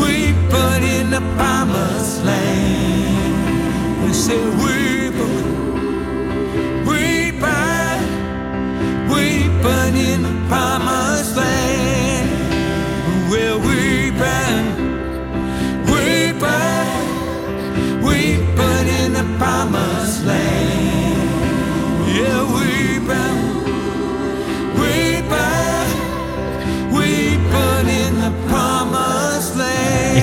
we 0.00 0.32
put 0.48 0.80
in 0.82 1.10
the 1.10 1.20
promised 1.36 2.24
land. 2.24 4.02
I 4.02 4.12
said, 4.12 4.48
weeping, 4.62 5.76
weeping, 6.86 8.02
we 9.12 9.24
put 9.60 9.94
in 9.94 10.22
the 10.22 10.32
promised 10.48 11.36
land. 11.36 12.28
We're 13.30 13.58
weeping, 13.58 14.66
weeping, 15.84 16.96
we 18.02 18.16
put 18.56 18.86
in 18.86 19.12
the 19.12 19.24
promised 19.36 19.89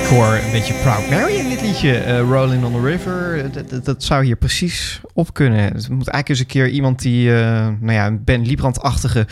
hoor 0.08 0.34
een 0.34 0.50
beetje 0.50 0.74
Proud 0.74 1.10
Mary 1.10 1.34
in 1.34 1.48
dit 1.48 1.60
liedje. 1.60 1.96
eh, 1.96 2.20
Rolling 2.20 2.64
on 2.64 2.72
the 2.72 2.80
River. 2.80 3.50
Dat, 3.82 4.04
zou 4.04 4.24
hier 4.24 4.36
precies 4.36 5.00
op 5.12 5.34
kunnen. 5.34 5.60
Het 5.60 5.74
moet 5.74 6.08
eigenlijk 6.08 6.28
eens 6.28 6.38
een 6.38 6.46
keer 6.46 6.68
iemand 6.68 7.02
die, 7.02 7.34
eh, 7.34 7.68
nou 7.80 7.92
ja, 7.92 8.06
een 8.06 8.24
Ben 8.24 8.46
Liebrand-achtige... 8.46 9.26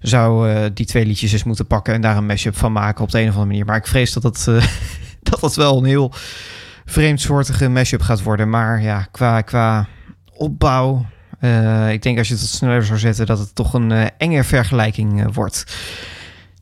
zou 0.00 0.50
eh, 0.50 0.64
die 0.74 0.86
twee 0.86 1.06
liedjes 1.06 1.32
eens 1.32 1.44
moeten 1.44 1.66
pakken 1.66 1.94
en 1.94 2.00
daar 2.00 2.16
een 2.16 2.26
mashup 2.26 2.56
van 2.56 2.72
maken 2.72 3.04
op 3.04 3.10
de 3.10 3.18
een 3.18 3.28
of 3.28 3.30
andere 3.30 3.46
manier. 3.46 3.64
Maar 3.64 3.76
ik 3.76 3.86
vrees 3.86 4.12
dat 4.12 4.22
dat, 4.22 4.44
dat, 5.30 5.40
dat 5.40 5.54
wel 5.54 5.78
een 5.78 5.84
heel 5.84 6.12
vreemdsoortige 6.84 7.68
mashup 7.68 8.02
gaat 8.02 8.22
worden. 8.22 8.50
Maar 8.50 8.82
ja, 8.82 9.06
qua, 9.10 9.40
qua 9.40 9.86
opbouw... 10.32 11.06
ik 11.90 12.02
denk 12.02 12.18
als 12.18 12.28
je 12.28 12.34
het 12.34 12.42
sneller 12.42 12.84
zou 12.84 12.98
zetten... 12.98 13.26
dat 13.26 13.38
het 13.38 13.54
toch 13.54 13.74
een 13.74 14.10
enge 14.18 14.44
vergelijking 14.44 15.34
wordt. 15.34 15.64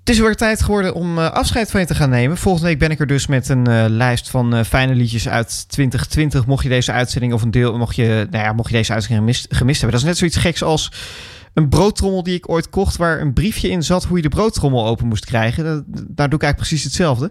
Het 0.05 0.15
is 0.15 0.21
weer 0.21 0.37
tijd 0.37 0.63
geworden 0.63 0.95
om 0.95 1.19
eh, 1.19 1.31
afscheid 1.31 1.71
van 1.71 1.81
je 1.81 1.87
te 1.87 1.95
gaan 1.95 2.11
nemen. 2.11 2.37
Volgende 2.37 2.69
week 2.69 2.79
ben 2.79 2.91
ik 2.91 3.01
er 3.01 3.07
dus 3.07 3.27
met 3.27 3.49
een 3.49 3.67
eh, 3.67 3.85
lijst 3.89 4.31
van 4.31 4.55
eh, 4.55 4.65
fijne 4.65 4.95
liedjes 4.95 5.29
uit 5.29 5.69
2020. 5.69 6.47
Mocht 6.47 6.63
je 6.63 6.69
deze 6.69 6.93
uitzending 6.93 7.33
of 7.33 7.43
een 7.43 7.51
deel, 7.51 7.79
mocht 7.79 7.97
je, 7.97 8.27
nou 8.31 8.45
ja, 8.45 8.53
mocht 8.53 8.71
je 8.71 8.77
deze 8.77 8.93
uitzending 8.93 9.37
gemist, 9.49 9.81
hebben. 9.81 9.91
Dat 9.91 10.01
is 10.01 10.03
net 10.03 10.19
zoiets 10.19 10.37
geks 10.37 10.63
als 10.63 10.93
een 11.55 11.69
broodtrommel 11.69 12.23
die 12.23 12.35
ik 12.35 12.51
ooit 12.51 12.71
kocht, 12.71 12.97
waar 12.97 13.21
een 13.21 13.33
briefje 13.33 13.69
in 13.69 13.83
zat 13.83 14.05
hoe 14.05 14.17
je 14.17 14.23
de 14.23 14.29
broodtrommel 14.29 14.87
open 14.87 15.07
moest 15.07 15.25
krijgen. 15.25 15.65
Daar 15.65 16.29
doe 16.29 16.39
ik 16.39 16.43
eigenlijk 16.43 16.57
precies 16.57 16.85
hetzelfde. 16.85 17.31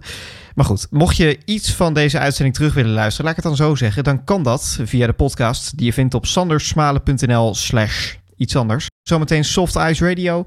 Maar 0.56 0.66
goed, 0.66 0.88
mocht 0.90 1.18
je 1.18 1.38
iets 1.46 1.72
van 1.72 1.94
deze 1.94 2.20
uitzending 2.20 2.56
terug 2.56 2.74
willen 2.74 2.94
luisteren, 2.94 3.26
laat 3.26 3.38
ik 3.38 3.44
het 3.44 3.58
dan 3.58 3.68
zo 3.68 3.76
zeggen, 3.76 4.04
dan 4.04 4.24
kan 4.24 4.44
dat 4.44 4.80
via 4.84 5.08
de 5.08 5.14
podcast 5.14 5.78
die 5.78 5.86
je 5.86 5.94
vindt 5.94 6.14
op 6.14 6.26
sandersmalen.nl 6.26 7.56
slash 7.56 8.14
iets 8.44 8.56
anders. 8.56 8.88
Zometeen 9.02 9.44
Soft 9.44 9.76
Ice 9.76 10.08
Radio. 10.08 10.46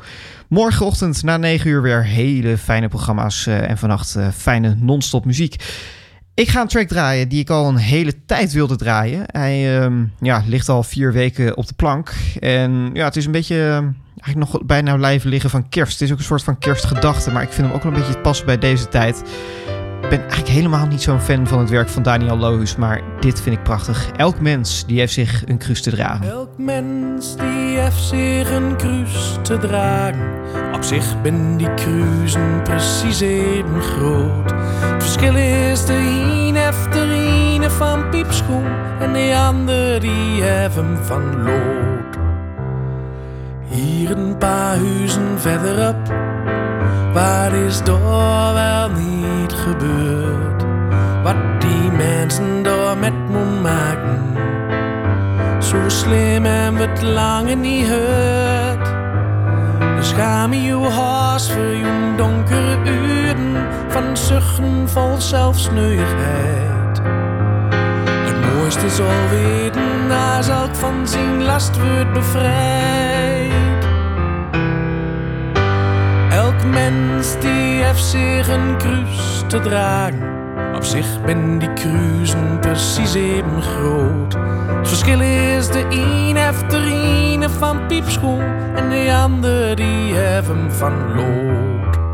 Morgenochtend 0.48 1.22
na 1.22 1.36
9 1.36 1.70
uur 1.70 1.82
weer 1.82 2.04
hele 2.04 2.58
fijne 2.58 2.88
programma's 2.88 3.46
eh, 3.46 3.70
en 3.70 3.78
vannacht 3.78 4.16
eh, 4.16 4.28
fijne 4.36 4.76
non-stop 4.78 5.24
muziek. 5.24 5.54
Ik 6.34 6.48
ga 6.48 6.60
een 6.60 6.68
track 6.68 6.88
draaien 6.88 7.28
die 7.28 7.40
ik 7.40 7.50
al 7.50 7.68
een 7.68 7.76
hele 7.76 8.24
tijd 8.26 8.52
wilde 8.52 8.76
draaien. 8.76 9.22
Hij 9.26 9.80
ehm, 9.80 10.04
ja, 10.20 10.42
ligt 10.46 10.68
al 10.68 10.82
vier 10.82 11.12
weken 11.12 11.56
op 11.56 11.66
de 11.66 11.74
plank. 11.74 12.12
En 12.40 12.90
ja, 12.92 13.04
het 13.04 13.16
is 13.16 13.26
een 13.26 13.32
beetje 13.32 13.56
eh, 13.56 13.78
eigenlijk 14.20 14.52
nog 14.52 14.64
bijna 14.64 14.96
blijven 14.96 15.30
liggen 15.30 15.50
van 15.50 15.68
kerst. 15.68 15.92
Het 15.92 16.02
is 16.02 16.12
ook 16.12 16.18
een 16.18 16.24
soort 16.24 16.42
van 16.42 16.58
kerstgedachte, 16.58 17.30
maar 17.30 17.42
ik 17.42 17.52
vind 17.52 17.66
hem 17.66 17.76
ook 17.76 17.82
wel 17.82 17.92
een 17.92 17.98
beetje 17.98 18.20
passen 18.20 18.46
bij 18.46 18.58
deze 18.58 18.88
tijd. 18.88 19.22
Ik 20.02 20.08
ben 20.08 20.20
eigenlijk 20.20 20.48
helemaal 20.48 20.86
niet 20.86 21.02
zo'n 21.02 21.20
fan 21.20 21.46
van 21.46 21.58
het 21.58 21.70
werk 21.70 21.88
van 21.88 22.02
Daniel 22.02 22.36
Lohuus, 22.36 22.76
maar 22.76 23.00
dit 23.20 23.40
vind 23.40 23.56
ik 23.56 23.62
prachtig. 23.62 24.10
Elk 24.16 24.40
mens 24.40 24.86
die 24.86 24.98
heeft 24.98 25.12
zich 25.12 25.42
een 25.46 25.58
kruis 25.58 25.82
te 25.82 25.90
dragen. 25.90 26.30
Elk 26.30 26.58
mens 26.58 27.36
die 27.36 27.78
heeft 27.78 28.02
zich 28.02 28.50
een 28.50 28.76
kruis 28.76 29.38
te 29.42 29.58
dragen. 29.58 30.30
Op 30.74 30.82
zich 30.82 31.22
ben 31.22 31.56
die 31.56 31.74
kruisen 31.74 32.62
precies 32.62 33.20
even 33.20 33.82
groot. 33.82 34.50
Het 34.50 35.02
verschil 35.02 35.34
is 35.34 35.86
de 35.86 35.92
een 35.92 36.54
heeft 36.54 36.92
de 36.92 37.52
ene 37.54 37.70
van 37.70 38.08
piepschoen 38.10 38.64
en 39.00 39.12
de 39.12 39.36
ander 39.48 40.00
die 40.00 40.42
heeft 40.42 40.74
hem 40.74 40.96
van 41.02 41.42
lood. 41.42 42.16
Hier 43.68 44.10
een 44.10 44.38
paar 44.38 44.76
huizen 44.76 45.40
verderop, 45.40 46.14
waar 47.16 47.54
is 47.54 47.82
daar 47.82 48.54
wel 48.54 48.90
niet 48.90 49.52
gebeurd? 49.52 50.64
Wat 51.22 51.60
die 51.60 51.90
mensen 51.90 52.62
daar 52.62 52.98
met 52.98 53.28
moeten 53.28 53.60
maken. 53.60 54.22
Zo 55.58 55.76
slim 55.86 56.44
en 56.44 56.78
wat 56.78 57.02
lange 57.02 57.54
niet 57.54 57.86
hört. 57.86 58.88
Schaam 60.00 60.52
je 60.52 60.70
uw 60.70 60.88
haast 60.90 61.52
voor 61.52 61.62
uw 61.62 62.16
donkere 62.16 62.76
uren 62.84 63.56
van 63.88 64.16
zuchten 64.16 64.88
vol 64.88 65.20
zelfsneuigheid. 65.20 67.00
Het 68.24 68.54
mooiste 68.54 68.90
zal 68.90 69.28
weten 69.30 70.10
als 70.36 70.48
elk 70.48 70.74
van 70.74 71.08
zijn 71.08 71.42
last 71.42 71.76
wordt 71.76 72.12
bevrijd. 72.12 73.35
Mens 76.70 77.40
die 77.40 77.82
heeft 77.84 78.04
zich 78.04 78.48
een 78.48 78.76
kruis 78.76 79.42
te 79.46 79.60
dragen. 79.60 80.34
Op 80.74 80.84
zich 80.84 81.22
ben 81.24 81.58
die 81.58 81.72
kruisen 81.72 82.58
precies 82.60 83.14
even 83.14 83.62
groot. 83.62 84.34
Het 84.78 84.88
verschil 84.88 85.20
is 85.20 85.68
de 85.68 85.86
een 85.90 86.36
heeft 86.36 86.72
er 86.72 86.92
een 86.92 87.50
van 87.50 87.86
piepschoen 87.86 88.42
en 88.74 88.88
de 88.88 89.14
ander 89.22 89.76
die 89.76 90.14
heeft 90.14 90.46
hem 90.46 90.70
van 90.70 91.14
lood. 91.14 92.04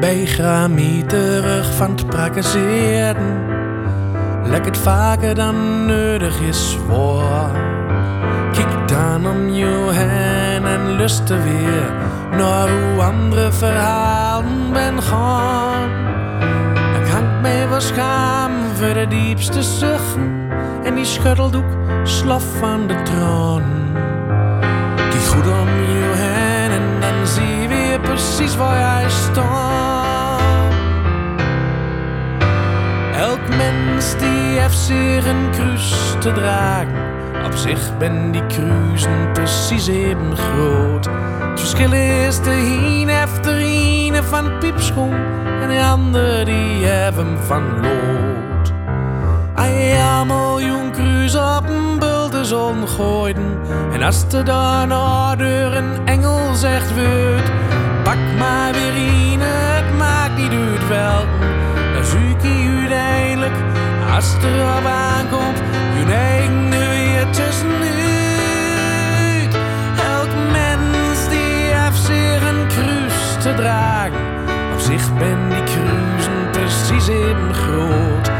Bij 0.00 0.24
gramieterig 0.24 1.74
van 1.74 1.90
het 1.90 2.06
prakkezeerden 2.06 3.61
Lek 4.44 4.64
het 4.64 4.78
vaker 4.78 5.34
dan 5.34 5.86
nodig 5.86 6.40
is 6.40 6.78
voor. 6.88 7.50
Kijk 8.52 8.88
dan 8.88 9.26
om 9.26 9.48
je 9.48 9.88
heen 9.92 10.64
en 10.64 10.96
lusten 10.96 11.42
weer 11.42 11.90
naar 12.36 12.68
hoe 12.68 13.02
andere 13.02 13.52
verhalen 13.52 14.72
ben 14.72 15.02
gaan. 15.02 15.90
Ik 17.02 17.40
mij 17.42 17.68
wel 17.68 17.80
schamen 17.80 18.76
voor 18.76 18.94
de 18.94 19.06
diepste 19.08 19.62
zuchten 19.62 20.50
en 20.84 20.94
die 20.94 21.04
schutteldoek 21.04 21.76
slof 22.04 22.44
van 22.58 22.86
de 22.86 23.02
troon. 23.02 23.62
Kijk 24.96 25.24
goed 25.24 25.46
om 25.46 25.68
je 25.68 26.12
heen 26.14 26.70
en 26.70 27.00
dan 27.00 27.26
zie 27.26 27.60
je 27.60 27.68
weer 27.68 28.00
precies 28.00 28.56
waar 28.56 28.78
jij 28.78 29.10
staat. 29.10 29.71
Die 34.10 34.58
heeft 34.58 34.78
zich 34.78 35.26
een 35.26 35.50
kruis 35.50 35.94
te 36.18 36.32
dragen. 36.32 36.94
Op 37.44 37.54
zich 37.54 37.98
ben 37.98 38.30
die 38.32 38.46
kruisen 38.46 39.32
precies 39.32 39.86
even 39.86 40.36
groot. 40.36 41.04
Het 41.50 41.60
verschil 41.60 41.92
is 41.92 42.42
de 42.42 42.50
een 42.50 43.08
heeft 43.08 43.46
een 43.46 44.22
van 44.24 44.58
piepschoen 44.58 45.14
en 45.60 45.68
de 45.68 45.82
ander 45.84 46.44
die 46.44 46.84
heeft 46.84 47.16
hem 47.16 47.36
van 47.46 47.62
lood. 47.80 48.72
Hij 49.54 49.88
ja, 49.88 50.24
miljoen 50.24 50.90
kruis 50.90 51.34
op 51.34 51.68
een 51.68 51.98
bultenzon 51.98 52.88
gooien. 52.88 53.58
En 53.92 54.02
als 54.02 54.24
er 54.32 54.44
daarna 54.44 55.36
door 55.36 55.72
een 55.72 56.06
engel 56.06 56.54
zegt 56.54 56.94
wordt, 56.94 57.50
pak 58.02 58.18
maar 58.38 58.72
weer 58.72 58.96
een, 58.96 59.40
het 59.40 59.98
maakt 59.98 60.36
niet 60.36 60.50
uit 60.50 60.88
welken. 60.88 61.41
Als 64.14 64.32
het 64.32 64.42
erop 64.42 64.86
aankomt, 64.86 65.58
je 65.98 66.12
eigen 66.12 66.70
weer 66.70 67.26
tussenuit. 67.30 67.92
Elk 70.04 70.28
mens 70.52 71.28
die 71.28 71.74
heeft 71.74 71.96
zich 71.96 72.42
een 72.48 72.66
kruis 72.66 73.42
te 73.42 73.54
dragen. 73.54 74.20
Op 74.72 74.80
zich 74.80 75.14
ben 75.18 75.48
die 75.48 75.62
kruisen 75.62 76.50
precies 76.50 77.08
even 77.08 77.54
groot. 77.54 78.30